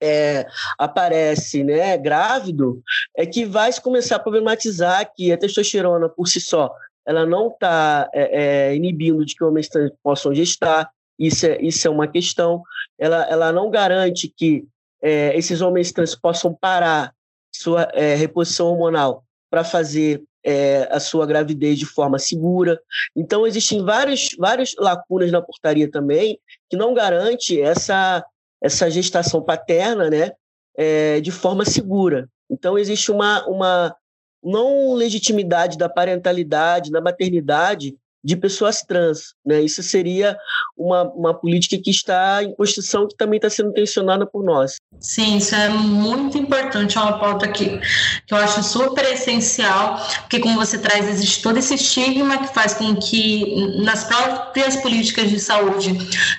é, 0.00 0.46
aparece 0.78 1.64
né, 1.64 1.96
grávido, 1.96 2.82
é 3.16 3.26
que 3.26 3.44
vai 3.44 3.70
começar 3.80 4.16
a 4.16 4.20
problematizar 4.20 5.10
que 5.14 5.32
a 5.32 5.38
testosterona 5.38 6.08
por 6.08 6.26
si 6.26 6.40
só 6.40 6.72
ela 7.08 7.24
não 7.24 7.48
está 7.48 8.10
é, 8.12 8.68
é, 8.68 8.76
inibindo 8.76 9.24
de 9.24 9.34
que 9.34 9.42
homens 9.42 9.70
possam 10.02 10.34
gestar, 10.34 10.90
isso 11.18 11.46
é, 11.46 11.58
isso 11.62 11.88
é 11.88 11.90
uma 11.90 12.06
questão. 12.06 12.62
Ela, 12.98 13.24
ela 13.30 13.50
não 13.50 13.70
garante 13.70 14.28
que 14.28 14.66
é, 15.02 15.34
esses 15.34 15.62
homens 15.62 15.90
trans 15.90 16.14
possam 16.14 16.54
parar 16.54 17.14
sua 17.50 17.88
é, 17.94 18.14
reposição 18.14 18.66
hormonal 18.66 19.24
para 19.50 19.64
fazer 19.64 20.22
é, 20.44 20.86
a 20.90 21.00
sua 21.00 21.26
gravidez 21.26 21.78
de 21.78 21.86
forma 21.86 22.18
segura. 22.18 22.78
Então, 23.16 23.46
existem 23.46 23.82
várias, 23.82 24.28
várias 24.38 24.74
lacunas 24.78 25.32
na 25.32 25.40
portaria 25.40 25.90
também 25.90 26.38
que 26.68 26.76
não 26.76 26.92
garante 26.92 27.58
essa, 27.58 28.22
essa 28.60 28.90
gestação 28.90 29.42
paterna 29.42 30.10
né, 30.10 30.32
é, 30.76 31.20
de 31.20 31.30
forma 31.30 31.64
segura. 31.64 32.28
Então, 32.50 32.78
existe 32.78 33.10
uma, 33.10 33.46
uma 33.46 33.96
não 34.42 34.94
legitimidade 34.94 35.76
da 35.76 35.88
parentalidade, 35.88 36.90
da 36.90 37.00
maternidade 37.00 37.96
de 38.22 38.36
pessoas 38.36 38.82
trans. 38.82 39.34
Né? 39.46 39.62
Isso 39.62 39.82
seria 39.82 40.36
uma, 40.76 41.04
uma 41.04 41.34
política 41.34 41.78
que 41.82 41.90
está 41.90 42.42
em 42.42 42.54
construção, 42.54 43.06
que 43.06 43.16
também 43.16 43.38
está 43.38 43.48
sendo 43.48 43.72
tensionada 43.72 44.26
por 44.26 44.44
nós. 44.44 44.76
Sim, 45.00 45.36
isso 45.36 45.54
é 45.54 45.68
muito 45.68 46.36
importante, 46.36 46.98
é 46.98 47.00
uma 47.00 47.18
pauta 47.18 47.46
que, 47.48 47.78
que 48.26 48.34
eu 48.34 48.38
acho 48.38 48.62
super 48.62 49.04
essencial, 49.04 49.96
porque 50.20 50.40
como 50.40 50.56
você 50.56 50.78
traz, 50.78 51.08
existe 51.08 51.42
todo 51.42 51.58
esse 51.58 51.74
estigma 51.74 52.38
que 52.38 52.52
faz 52.52 52.74
com 52.74 52.96
que 52.96 53.82
nas 53.82 54.04
próprias 54.04 54.76
políticas 54.76 55.30
de 55.30 55.38
saúde 55.38 55.96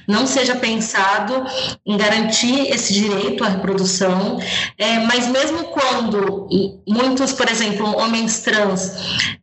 não 0.07 0.27
seja 0.27 0.55
pensado 0.55 1.45
em 1.85 1.95
garantir 1.95 2.69
esse 2.69 2.93
direito 2.93 3.43
à 3.43 3.47
reprodução, 3.47 4.39
é, 4.77 4.99
mas 4.99 5.27
mesmo 5.27 5.65
quando 5.65 6.47
muitos, 6.87 7.31
por 7.31 7.49
exemplo, 7.49 7.85
homens 7.97 8.41
trans 8.41 8.93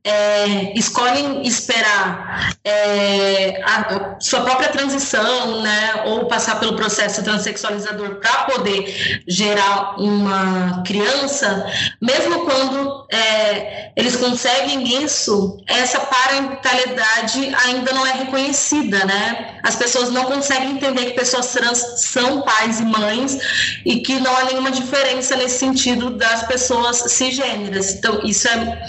é, 0.05 0.79
escolhem 0.79 1.47
esperar 1.47 2.26
é, 2.65 3.63
a, 3.63 4.17
sua 4.21 4.43
própria 4.43 4.69
transição, 4.69 5.63
né, 5.63 6.03
ou 6.07 6.27
passar 6.27 6.59
pelo 6.61 6.77
processo 6.77 7.23
transexualizador 7.23 8.17
para 8.17 8.45
poder 8.45 9.23
gerar 9.27 10.01
uma 10.01 10.83
criança, 10.85 11.67
mesmo 12.01 12.45
quando 12.45 13.07
é, 13.13 13.93
eles 13.97 14.17
conseguem 14.17 15.03
isso, 15.03 15.63
essa 15.67 16.01
parentalidade 16.01 17.55
ainda 17.65 17.93
não 17.93 18.07
é 18.07 18.13
reconhecida, 18.13 19.05
né? 19.05 19.59
As 19.63 19.77
pessoas 19.77 20.11
não 20.11 20.25
conseguem 20.25 20.73
entender 20.73 21.07
que 21.07 21.13
pessoas 21.13 21.53
trans 21.53 21.79
são 21.97 22.43
pais 22.43 22.81
e 22.81 22.85
mães 22.85 23.39
e 23.85 24.01
que 24.01 24.21
não 24.21 24.37
há 24.37 24.45
nenhuma 24.45 24.71
diferença 24.71 25.37
nesse 25.37 25.59
sentido 25.59 26.11
das 26.11 26.47
pessoas 26.47 26.99
cisgêneras. 27.13 27.95
Então, 27.95 28.21
isso 28.23 28.49
é, 28.49 28.83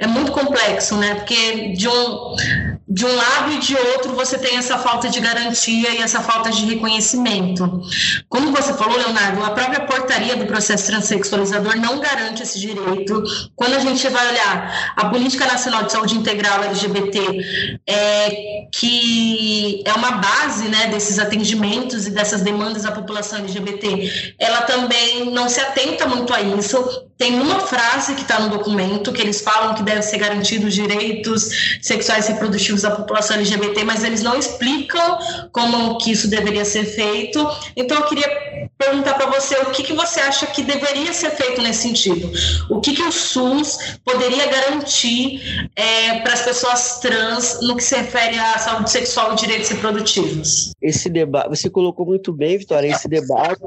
é 0.00 0.06
muito 0.06 0.32
complexo, 0.32 0.96
né? 0.96 1.14
Porque 1.14 1.72
de 1.72 1.88
um 1.88 2.36
de 2.90 3.06
um 3.06 3.14
lado 3.14 3.52
e 3.52 3.58
de 3.58 3.76
outro 3.76 4.14
você 4.14 4.36
tem 4.36 4.56
essa 4.56 4.76
falta 4.76 5.08
de 5.08 5.20
garantia 5.20 5.90
e 5.94 5.98
essa 5.98 6.20
falta 6.20 6.50
de 6.50 6.64
reconhecimento. 6.64 7.80
Como 8.28 8.50
você 8.50 8.74
falou, 8.74 8.96
Leonardo, 8.96 9.44
a 9.44 9.50
própria 9.50 9.86
portaria 9.86 10.34
do 10.34 10.44
processo 10.44 10.86
transexualizador 10.86 11.76
não 11.76 12.00
garante 12.00 12.42
esse 12.42 12.58
direito. 12.58 13.22
Quando 13.54 13.74
a 13.74 13.78
gente 13.78 14.08
vai 14.08 14.28
olhar 14.28 14.92
a 14.96 15.08
Política 15.08 15.46
Nacional 15.46 15.84
de 15.84 15.92
Saúde 15.92 16.16
Integral 16.16 16.64
LGBT, 16.64 17.80
é, 17.86 18.66
que 18.72 19.84
é 19.86 19.92
uma 19.94 20.12
base 20.12 20.68
né, 20.68 20.88
desses 20.88 21.20
atendimentos 21.20 22.08
e 22.08 22.10
dessas 22.10 22.42
demandas 22.42 22.82
da 22.82 22.90
população 22.90 23.38
LGBT, 23.38 24.34
ela 24.36 24.62
também 24.62 25.30
não 25.30 25.48
se 25.48 25.60
atenta 25.60 26.08
muito 26.08 26.34
a 26.34 26.40
isso. 26.40 27.08
Tem 27.20 27.38
uma 27.38 27.60
frase 27.60 28.14
que 28.14 28.22
está 28.22 28.40
no 28.40 28.48
documento 28.48 29.12
que 29.12 29.20
eles 29.20 29.42
falam 29.42 29.74
que 29.74 29.82
deve 29.82 30.00
ser 30.00 30.16
garantido 30.16 30.68
os 30.68 30.74
direitos 30.74 31.78
sexuais 31.82 32.26
e 32.26 32.32
reprodutivos 32.32 32.80
da 32.80 32.92
população 32.92 33.36
LGBT, 33.36 33.84
mas 33.84 34.02
eles 34.02 34.22
não 34.22 34.38
explicam 34.38 35.18
como 35.52 35.98
que 35.98 36.12
isso 36.12 36.28
deveria 36.28 36.64
ser 36.64 36.86
feito. 36.86 37.46
Então 37.76 37.98
eu 37.98 38.04
queria 38.04 38.70
perguntar 38.78 39.12
para 39.18 39.26
você 39.26 39.54
o 39.58 39.66
que, 39.66 39.82
que 39.82 39.92
você 39.92 40.18
acha 40.18 40.46
que 40.46 40.62
deveria 40.62 41.12
ser 41.12 41.32
feito 41.32 41.60
nesse 41.60 41.82
sentido. 41.82 42.32
O 42.70 42.80
que, 42.80 42.94
que 42.94 43.02
o 43.02 43.12
SUS 43.12 43.98
poderia 44.02 44.46
garantir 44.46 45.68
é, 45.76 46.20
para 46.20 46.32
as 46.32 46.40
pessoas 46.40 47.00
trans 47.00 47.58
no 47.60 47.76
que 47.76 47.84
se 47.84 47.96
refere 47.96 48.38
à 48.38 48.56
saúde 48.56 48.90
sexual 48.90 49.34
e 49.34 49.36
direitos 49.36 49.68
reprodutivos? 49.68 50.72
Esse 50.80 51.10
debate, 51.10 51.50
você 51.50 51.68
colocou 51.68 52.06
muito 52.06 52.32
bem, 52.32 52.56
Vitória, 52.56 52.88
esse 52.88 53.06
debate 53.06 53.60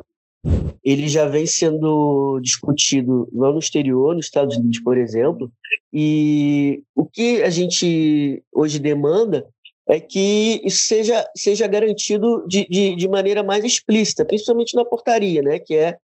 ele 0.83 1.07
já 1.07 1.27
vem 1.27 1.45
sendo 1.45 2.39
discutido 2.41 3.29
lá 3.33 3.51
no 3.51 3.59
exterior, 3.59 4.15
nos 4.15 4.25
Estados 4.25 4.57
Unidos, 4.57 4.79
por 4.79 4.97
exemplo, 4.97 5.51
e 5.91 6.83
o 6.95 7.05
que 7.05 7.41
a 7.41 7.49
gente 7.49 8.43
hoje 8.51 8.79
demanda 8.79 9.47
é 9.87 9.99
que 9.99 10.61
isso 10.63 10.87
seja, 10.87 11.25
seja 11.35 11.67
garantido 11.67 12.45
de, 12.47 12.65
de, 12.67 12.95
de 12.95 13.07
maneira 13.07 13.43
mais 13.43 13.63
explícita, 13.63 14.25
principalmente 14.25 14.75
na 14.75 14.85
portaria, 14.85 15.41
né, 15.41 15.59
que 15.59 15.75
é, 15.75 15.97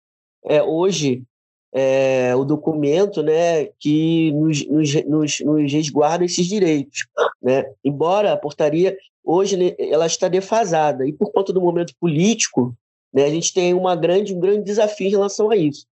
é 0.44 0.62
hoje 0.62 1.22
é, 1.72 2.34
o 2.34 2.44
documento 2.44 3.22
né, 3.22 3.66
que 3.78 4.32
nos, 4.32 4.66
nos, 4.66 5.04
nos, 5.04 5.40
nos 5.40 5.72
resguarda 5.72 6.24
esses 6.24 6.46
direitos. 6.46 7.06
Né? 7.42 7.64
Embora 7.84 8.32
a 8.32 8.36
portaria 8.36 8.96
hoje 9.24 9.56
né, 9.56 9.74
ela 9.78 10.06
está 10.06 10.28
defasada, 10.28 11.06
e 11.06 11.12
por 11.12 11.32
conta 11.32 11.52
do 11.52 11.60
momento 11.60 11.92
político 12.00 12.76
né? 13.12 13.24
A 13.24 13.30
gente 13.30 13.52
tem 13.52 13.74
uma 13.74 13.96
grande, 13.96 14.34
um 14.34 14.40
grande 14.40 14.64
desafio 14.64 15.06
em 15.06 15.10
relação 15.10 15.50
a 15.50 15.56
isso. 15.56 15.86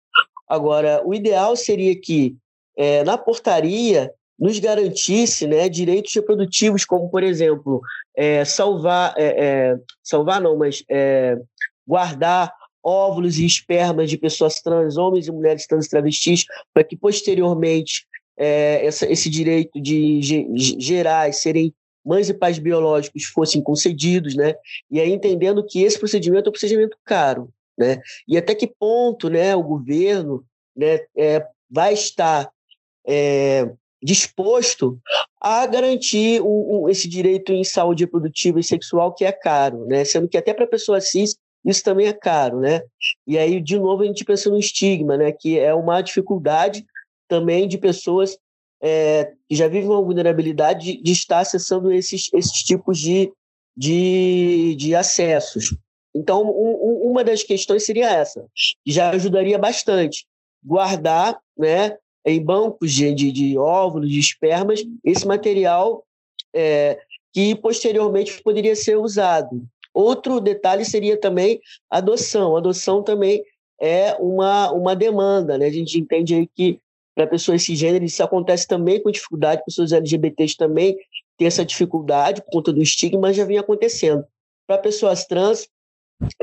Agora, 0.48 1.02
o 1.04 1.14
ideal 1.14 1.56
seria 1.56 1.98
que, 1.98 2.36
é, 2.76 3.02
na 3.04 3.18
portaria, 3.18 4.12
nos 4.38 4.58
garantisse 4.58 5.46
né, 5.46 5.68
direitos 5.68 6.14
reprodutivos, 6.14 6.84
como, 6.84 7.08
por 7.08 7.22
exemplo, 7.22 7.80
é, 8.14 8.44
salvar, 8.44 9.14
é, 9.16 9.44
é 9.44 9.78
salvar 10.02 10.40
não, 10.40 10.56
mas 10.56 10.84
é, 10.90 11.38
guardar 11.86 12.52
óvulos 12.84 13.38
e 13.38 13.46
espermas 13.46 14.10
de 14.10 14.16
pessoas 14.16 14.60
trans, 14.60 14.96
homens 14.96 15.26
e 15.26 15.32
mulheres 15.32 15.66
trans 15.66 15.88
travestis, 15.88 16.44
para 16.72 16.84
que 16.84 16.96
posteriormente 16.96 18.06
é, 18.38 18.84
essa, 18.86 19.10
esse 19.10 19.28
direito 19.28 19.80
de 19.80 20.20
gerar 20.78 21.28
e 21.28 21.32
serem 21.32 21.74
mães 22.06 22.28
e 22.28 22.34
pais 22.34 22.58
biológicos 22.58 23.24
fossem 23.24 23.60
concedidos, 23.60 24.36
né? 24.36 24.54
E 24.88 25.00
aí 25.00 25.10
entendendo 25.12 25.66
que 25.66 25.82
esse 25.82 25.98
procedimento 25.98 26.46
é 26.46 26.50
um 26.50 26.52
procedimento 26.52 26.96
caro, 27.04 27.52
né? 27.76 28.00
E 28.28 28.38
até 28.38 28.54
que 28.54 28.66
ponto, 28.66 29.28
né, 29.28 29.56
o 29.56 29.62
governo, 29.62 30.44
né, 30.74 31.00
é, 31.16 31.44
vai 31.68 31.92
estar 31.92 32.48
é, 33.06 33.68
disposto 34.02 34.98
a 35.40 35.66
garantir 35.66 36.40
um, 36.40 36.84
um, 36.84 36.88
esse 36.88 37.08
direito 37.08 37.52
em 37.52 37.64
saúde 37.64 38.04
reprodutiva 38.04 38.60
e 38.60 38.64
sexual 38.64 39.12
que 39.12 39.24
é 39.24 39.32
caro, 39.32 39.84
né? 39.86 40.04
Sendo 40.04 40.28
que 40.28 40.38
até 40.38 40.54
para 40.54 40.66
pessoa 40.66 41.00
cis 41.00 41.36
isso 41.64 41.82
também 41.82 42.06
é 42.06 42.12
caro, 42.12 42.60
né? 42.60 42.82
E 43.26 43.36
aí 43.36 43.60
de 43.60 43.76
novo 43.76 44.04
a 44.04 44.06
gente 44.06 44.24
pensa 44.24 44.48
no 44.48 44.58
estigma, 44.58 45.16
né? 45.16 45.32
Que 45.32 45.58
é 45.58 45.74
uma 45.74 46.00
dificuldade 46.00 46.86
também 47.28 47.66
de 47.66 47.76
pessoas 47.76 48.38
é, 48.88 49.32
que 49.48 49.56
já 49.56 49.66
vive 49.66 49.88
uma 49.88 50.00
vulnerabilidade 50.00 51.02
de, 51.02 51.12
estar 51.12 51.40
acessando 51.40 51.92
esses, 51.92 52.30
esses 52.32 52.62
tipos 52.62 53.00
de, 53.00 53.32
de, 53.76 54.76
de 54.76 54.94
acessos. 54.94 55.76
Então, 56.14 56.48
um, 56.48 57.10
uma 57.10 57.24
das 57.24 57.42
questões 57.42 57.84
seria 57.84 58.08
essa, 58.08 58.46
que 58.84 58.92
já 58.92 59.10
ajudaria 59.10 59.58
bastante. 59.58 60.24
Guardar 60.64 61.36
né, 61.58 61.96
em 62.24 62.40
bancos 62.40 62.92
de, 62.92 63.12
de, 63.12 63.32
de 63.32 63.58
óvulos, 63.58 64.08
de 64.08 64.20
espermas, 64.20 64.84
esse 65.04 65.26
material 65.26 66.04
é, 66.54 66.96
que 67.32 67.56
posteriormente 67.56 68.40
poderia 68.40 68.76
ser 68.76 68.96
usado. 68.96 69.66
Outro 69.92 70.40
detalhe 70.40 70.84
seria 70.84 71.18
também 71.18 71.60
adoção. 71.90 72.56
Adoção 72.56 73.02
também 73.02 73.42
é 73.80 74.14
uma, 74.20 74.70
uma 74.70 74.94
demanda. 74.94 75.58
Né? 75.58 75.66
A 75.66 75.72
gente 75.72 75.98
entende 75.98 76.36
aí 76.36 76.46
que 76.46 76.80
para 77.16 77.26
pessoas 77.26 77.62
cisgêneras, 77.62 78.12
isso 78.12 78.22
acontece 78.22 78.68
também 78.68 79.02
com 79.02 79.10
dificuldade, 79.10 79.64
pessoas 79.64 79.90
LGBTs 79.90 80.54
também 80.54 80.98
têm 81.38 81.46
essa 81.46 81.64
dificuldade 81.64 82.42
por 82.42 82.50
conta 82.50 82.72
do 82.74 82.82
estigma, 82.82 83.32
já 83.32 83.42
vem 83.46 83.56
acontecendo. 83.56 84.22
Para 84.66 84.76
pessoas 84.76 85.24
trans, 85.24 85.66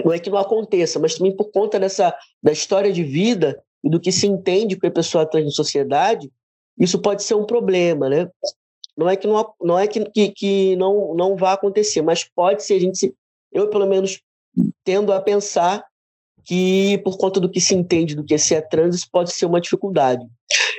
não 0.03 0.11
é 0.11 0.17
que 0.17 0.31
não 0.31 0.37
aconteça, 0.39 0.99
mas 0.99 1.13
também 1.13 1.35
por 1.35 1.51
conta 1.51 1.79
dessa 1.79 2.17
da 2.41 2.51
história 2.51 2.91
de 2.91 3.03
vida 3.03 3.63
e 3.83 3.89
do 3.89 3.99
que 3.99 4.11
se 4.11 4.25
entende 4.25 4.75
com 4.75 4.87
a 4.87 4.91
pessoa 4.91 5.27
trans 5.27 5.45
na 5.45 5.51
sociedade, 5.51 6.31
isso 6.79 6.99
pode 6.99 7.21
ser 7.21 7.35
um 7.35 7.45
problema, 7.45 8.09
né? 8.09 8.27
Não 8.97 9.07
é 9.07 9.15
que 9.15 9.27
não, 9.27 9.53
não 9.61 9.77
é 9.77 9.87
que, 9.87 10.03
que, 10.05 10.29
que 10.29 10.75
não, 10.75 11.13
não 11.13 11.35
vá 11.35 11.53
acontecer, 11.53 12.01
mas 12.01 12.23
pode 12.23 12.63
ser 12.63 12.75
a 12.75 12.79
gente 12.79 13.13
eu 13.51 13.69
pelo 13.69 13.85
menos 13.85 14.19
tendo 14.83 15.13
a 15.13 15.21
pensar 15.21 15.85
que 16.45 16.97
por 16.99 17.17
conta 17.17 17.39
do 17.39 17.49
que 17.49 17.61
se 17.61 17.73
entende 17.73 18.15
do 18.15 18.23
que 18.23 18.33
é 18.33 18.37
ser 18.37 18.67
trans, 18.67 18.95
isso 18.95 19.09
pode 19.11 19.31
ser 19.31 19.45
uma 19.45 19.61
dificuldade. 19.61 20.25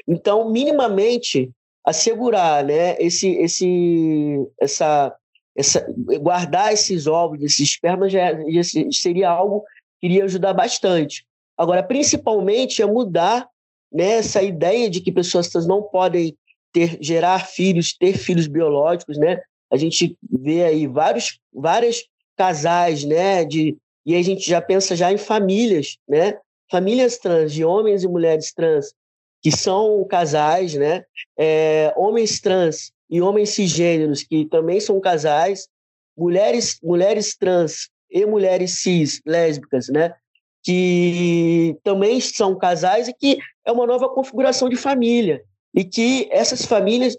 Então, 0.07 0.51
minimamente, 0.51 1.51
assegurar 1.85 2.65
né, 2.65 2.97
esse, 2.99 3.29
esse, 3.37 4.47
essa, 4.61 5.15
essa, 5.57 5.87
guardar 6.21 6.73
esses 6.73 7.07
ovos, 7.07 7.43
esses 7.43 7.61
espermas, 7.61 8.13
já, 8.13 8.33
já 8.51 8.63
seria 8.91 9.31
algo 9.31 9.63
que 10.01 10.07
iria 10.07 10.25
ajudar 10.25 10.53
bastante. 10.53 11.27
Agora, 11.57 11.83
principalmente, 11.83 12.83
é 12.83 12.87
mudar 12.87 13.49
né, 13.93 14.15
essa 14.15 14.43
ideia 14.43 14.91
de 14.91 15.01
que 15.01 15.13
pessoas 15.13 15.49
trans 15.49 15.67
não 15.67 15.83
podem 15.83 16.37
ter, 16.73 16.99
gerar 17.01 17.47
filhos, 17.47 17.97
ter 17.97 18.15
filhos 18.19 18.49
biológicos, 18.49 19.17
né? 19.17 19.41
A 19.71 19.77
gente 19.77 20.17
vê 20.29 20.65
aí 20.65 20.87
vários, 20.87 21.39
vários 21.53 22.05
casais, 22.37 23.05
né, 23.05 23.45
de, 23.45 23.77
e 24.07 24.15
a 24.15 24.23
gente 24.23 24.49
já 24.49 24.61
pensa 24.61 24.95
já 24.95 25.13
em 25.13 25.19
famílias, 25.19 25.97
né? 26.09 26.39
Famílias 26.71 27.19
trans, 27.19 27.53
de 27.53 27.65
homens 27.65 28.03
e 28.03 28.09
mulheres 28.09 28.53
trans, 28.53 28.95
que 29.43 29.51
são 29.51 30.05
casais, 30.05 30.75
né? 30.75 31.05
É, 31.39 31.93
homens 31.97 32.41
trans 32.41 32.93
e 33.09 33.21
homens 33.21 33.51
cisgêneros, 33.51 34.23
que 34.23 34.45
também 34.47 34.81
são 34.81 35.01
casais, 35.01 35.69
mulheres, 36.17 36.79
mulheres 36.83 37.37
trans 37.37 37.89
e 38.11 38.25
mulheres 38.27 38.83
cis, 38.83 39.21
lésbicas, 39.25 39.89
né? 39.89 40.15
Que 40.63 41.77
também 41.83 42.21
são 42.21 42.57
casais 42.57 43.09
e 43.09 43.13
que 43.13 43.39
é 43.65 43.73
uma 43.73 43.87
nova 43.87 44.09
configuração 44.09 44.69
de 44.69 44.77
família. 44.77 45.43
E 45.75 45.85
que 45.85 46.29
essas 46.31 46.65
famílias 46.65 47.17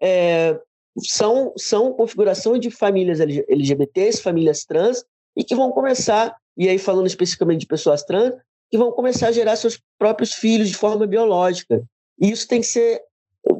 é, 0.00 0.58
são, 1.00 1.52
são 1.56 1.92
configuração 1.92 2.58
de 2.58 2.70
famílias 2.70 3.20
LGBTs, 3.20 4.22
famílias 4.22 4.64
trans, 4.64 5.04
e 5.36 5.44
que 5.44 5.54
vão 5.54 5.70
começar, 5.70 6.36
e 6.56 6.68
aí 6.68 6.78
falando 6.78 7.06
especificamente 7.06 7.60
de 7.60 7.66
pessoas 7.66 8.02
trans, 8.02 8.34
que 8.70 8.78
vão 8.78 8.92
começar 8.92 9.28
a 9.28 9.32
gerar 9.32 9.56
seus 9.56 9.80
próprios 9.98 10.32
filhos 10.34 10.68
de 10.68 10.76
forma 10.76 11.06
biológica. 11.06 11.82
E 12.20 12.30
isso 12.30 12.46
tem 12.46 12.60
que 12.60 12.66
ser 12.66 13.02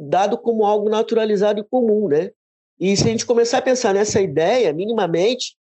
dado 0.09 0.37
como 0.37 0.67
algo 0.67 0.89
naturalizado 0.91 1.61
e 1.61 1.65
comum, 1.65 2.09
né? 2.09 2.31
E 2.79 2.97
se 2.97 3.05
a 3.05 3.11
gente 3.11 3.27
começar 3.27 3.59
a 3.59 3.63
pensar 3.63 3.95
nessa 3.95 4.21
ideia, 4.21 4.73
minimamente, 4.73 5.57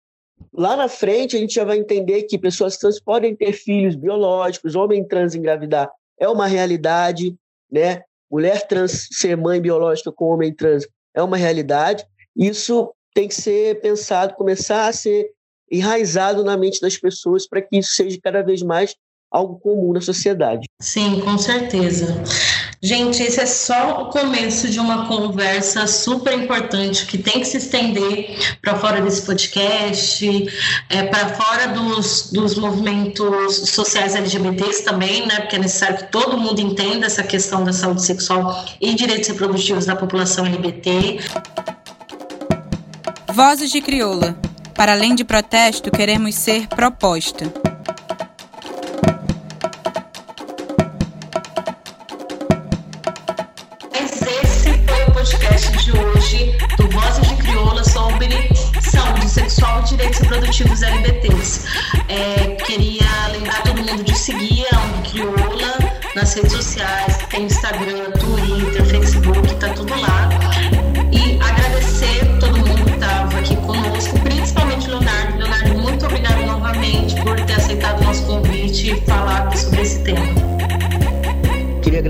lá 0.53 0.77
na 0.77 0.88
frente 0.88 1.37
a 1.37 1.41
gente 1.41 1.55
já 1.55 1.65
vai 1.65 1.79
entender 1.79 2.23
que 2.25 2.38
pessoas 2.38 2.77
trans 2.77 3.01
podem 3.01 3.35
ter 3.35 3.53
filhos 3.53 3.97
biológicos, 3.97 4.75
homem 4.75 5.07
trans 5.07 5.35
engravidar 5.35 5.91
é 6.19 6.29
uma 6.29 6.47
realidade, 6.47 7.35
né? 7.71 8.03
Mulher 8.31 8.67
trans 8.67 9.09
ser 9.11 9.37
mãe 9.37 9.61
biológica 9.61 10.12
com 10.12 10.27
homem 10.27 10.55
trans 10.55 10.87
é 11.15 11.23
uma 11.23 11.37
realidade. 11.37 12.07
Isso 12.37 12.95
tem 13.12 13.29
que 13.29 13.35
ser 13.35 13.81
pensado, 13.81 14.35
começar 14.35 14.87
a 14.87 14.93
ser 14.93 15.31
enraizado 15.73 16.45
na 16.45 16.57
mente 16.57 16.81
das 16.81 16.99
pessoas 16.99 17.49
para 17.49 17.63
que 17.63 17.79
isso 17.79 17.95
seja 17.95 18.19
cada 18.23 18.43
vez 18.43 18.63
mais 18.63 18.95
algo 19.33 19.59
comum 19.59 19.95
na 19.95 20.01
sociedade. 20.01 20.69
Sim, 20.79 21.21
com 21.21 21.39
certeza. 21.39 22.23
Gente, 22.83 23.23
esse 23.23 23.41
é 23.41 23.47
só 23.47 24.03
o 24.03 24.11
começo 24.11 24.69
de 24.69 24.79
uma 24.79 25.07
conversa 25.07 25.87
super 25.87 26.35
importante 26.35 27.07
que 27.07 27.17
tem 27.17 27.35
que 27.35 27.47
se 27.47 27.57
estender 27.57 28.37
para 28.61 28.77
fora 28.77 29.01
desse 29.01 29.23
podcast, 29.23 30.49
é, 30.91 31.05
para 31.05 31.29
fora 31.29 31.69
dos, 31.69 32.31
dos 32.33 32.57
movimentos 32.57 33.71
sociais 33.71 34.15
LGBTs 34.15 34.85
também, 34.85 35.27
né? 35.27 35.41
Porque 35.41 35.57
é 35.57 35.61
necessário 35.61 35.99
que 35.99 36.11
todo 36.11 36.37
mundo 36.37 36.61
entenda 36.61 37.07
essa 37.07 37.23
questão 37.23 37.65
da 37.65 37.73
saúde 37.73 38.03
sexual 38.03 38.65
e 38.81 38.95
direitos 38.95 39.29
reprodutivos 39.29 39.87
da 39.87 39.97
população 39.97 40.45
LGBT. 40.45 41.21
Vozes 43.33 43.71
de 43.71 43.81
Crioula. 43.81 44.52
Para 44.75 44.93
além 44.93 45.15
de 45.15 45.25
protesto, 45.25 45.91
queremos 45.91 46.35
ser 46.35 46.67
proposta. 46.69 47.53
Esse 53.95 54.25
foi 54.87 55.05
o 55.05 55.13
podcast 55.13 55.71
de 55.79 55.93
hoje 55.93 56.57
do 56.77 56.89
Vozes 56.89 57.29
de 57.29 57.37
Crioula 57.37 57.85
sobre 57.85 58.29
saúde 58.81 59.29
sexual 59.29 59.81
e 59.81 59.85
direitos 59.85 60.19
reprodutivos 60.21 60.83
LGBTs. 60.83 61.67
É, 62.09 62.57
queria 62.65 63.29
lembrar 63.33 63.63
todo 63.63 63.83
mundo 63.85 64.03
de 64.03 64.17
seguir 64.17 64.67
a 64.73 65.03
Crioula 65.09 65.79
nas 66.15 66.35
redes 66.35 66.53
sociais, 66.53 67.19
tem 67.31 67.45
Instagram, 67.45 68.11
Twitter, 68.13 68.42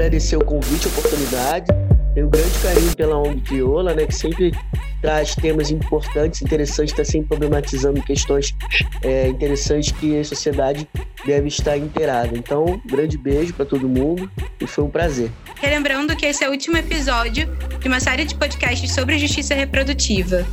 agradecer 0.03 0.37
o 0.37 0.45
convite, 0.45 0.89
a 0.89 0.91
oportunidade. 0.91 1.67
Tenho 2.15 2.27
um 2.27 2.31
grande 2.31 2.59
carinho 2.59 2.97
pela 2.97 3.17
ONG 3.17 3.41
Crioula, 3.43 3.95
né, 3.95 4.05
que 4.05 4.15
sempre 4.15 4.53
traz 5.01 5.35
temas 5.35 5.71
importantes, 5.71 6.43
interessantes, 6.43 6.93
está 6.93 7.05
sempre 7.05 7.29
problematizando 7.29 8.03
questões 8.03 8.55
é, 9.03 9.29
interessantes 9.29 9.93
que 9.93 10.19
a 10.19 10.25
sociedade 10.25 10.89
deve 11.25 11.49
estar 11.49 11.77
inteirada. 11.77 12.37
Então, 12.37 12.81
grande 12.85 13.17
beijo 13.17 13.55
para 13.55 13.65
todo 13.65 13.89
mundo 13.89 14.31
e 14.61 14.67
foi 14.67 14.85
um 14.85 14.91
prazer. 14.91 15.31
Relembrando 15.61 16.15
que 16.17 16.27
esse 16.27 16.45
é 16.45 16.49
o 16.49 16.51
último 16.51 16.77
episódio 16.77 17.49
de 17.81 17.89
uma 17.89 18.01
série 18.01 18.25
de 18.25 18.35
podcasts 18.35 18.93
sobre 18.93 19.19
justiça 19.19 19.55
reprodutiva. 19.55 20.45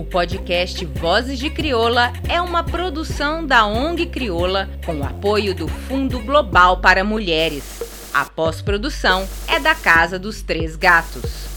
O 0.00 0.04
podcast 0.06 0.82
Vozes 0.86 1.38
de 1.38 1.50
Crioula 1.50 2.10
é 2.26 2.40
uma 2.40 2.64
produção 2.64 3.44
da 3.44 3.66
ONG 3.66 4.06
Crioula 4.06 4.66
com 4.86 4.94
o 4.94 5.04
apoio 5.04 5.54
do 5.54 5.68
Fundo 5.68 6.18
Global 6.20 6.78
para 6.78 7.04
Mulheres. 7.04 8.08
A 8.14 8.24
pós-produção 8.24 9.28
é 9.46 9.60
da 9.60 9.74
Casa 9.74 10.18
dos 10.18 10.40
Três 10.40 10.74
Gatos. 10.74 11.50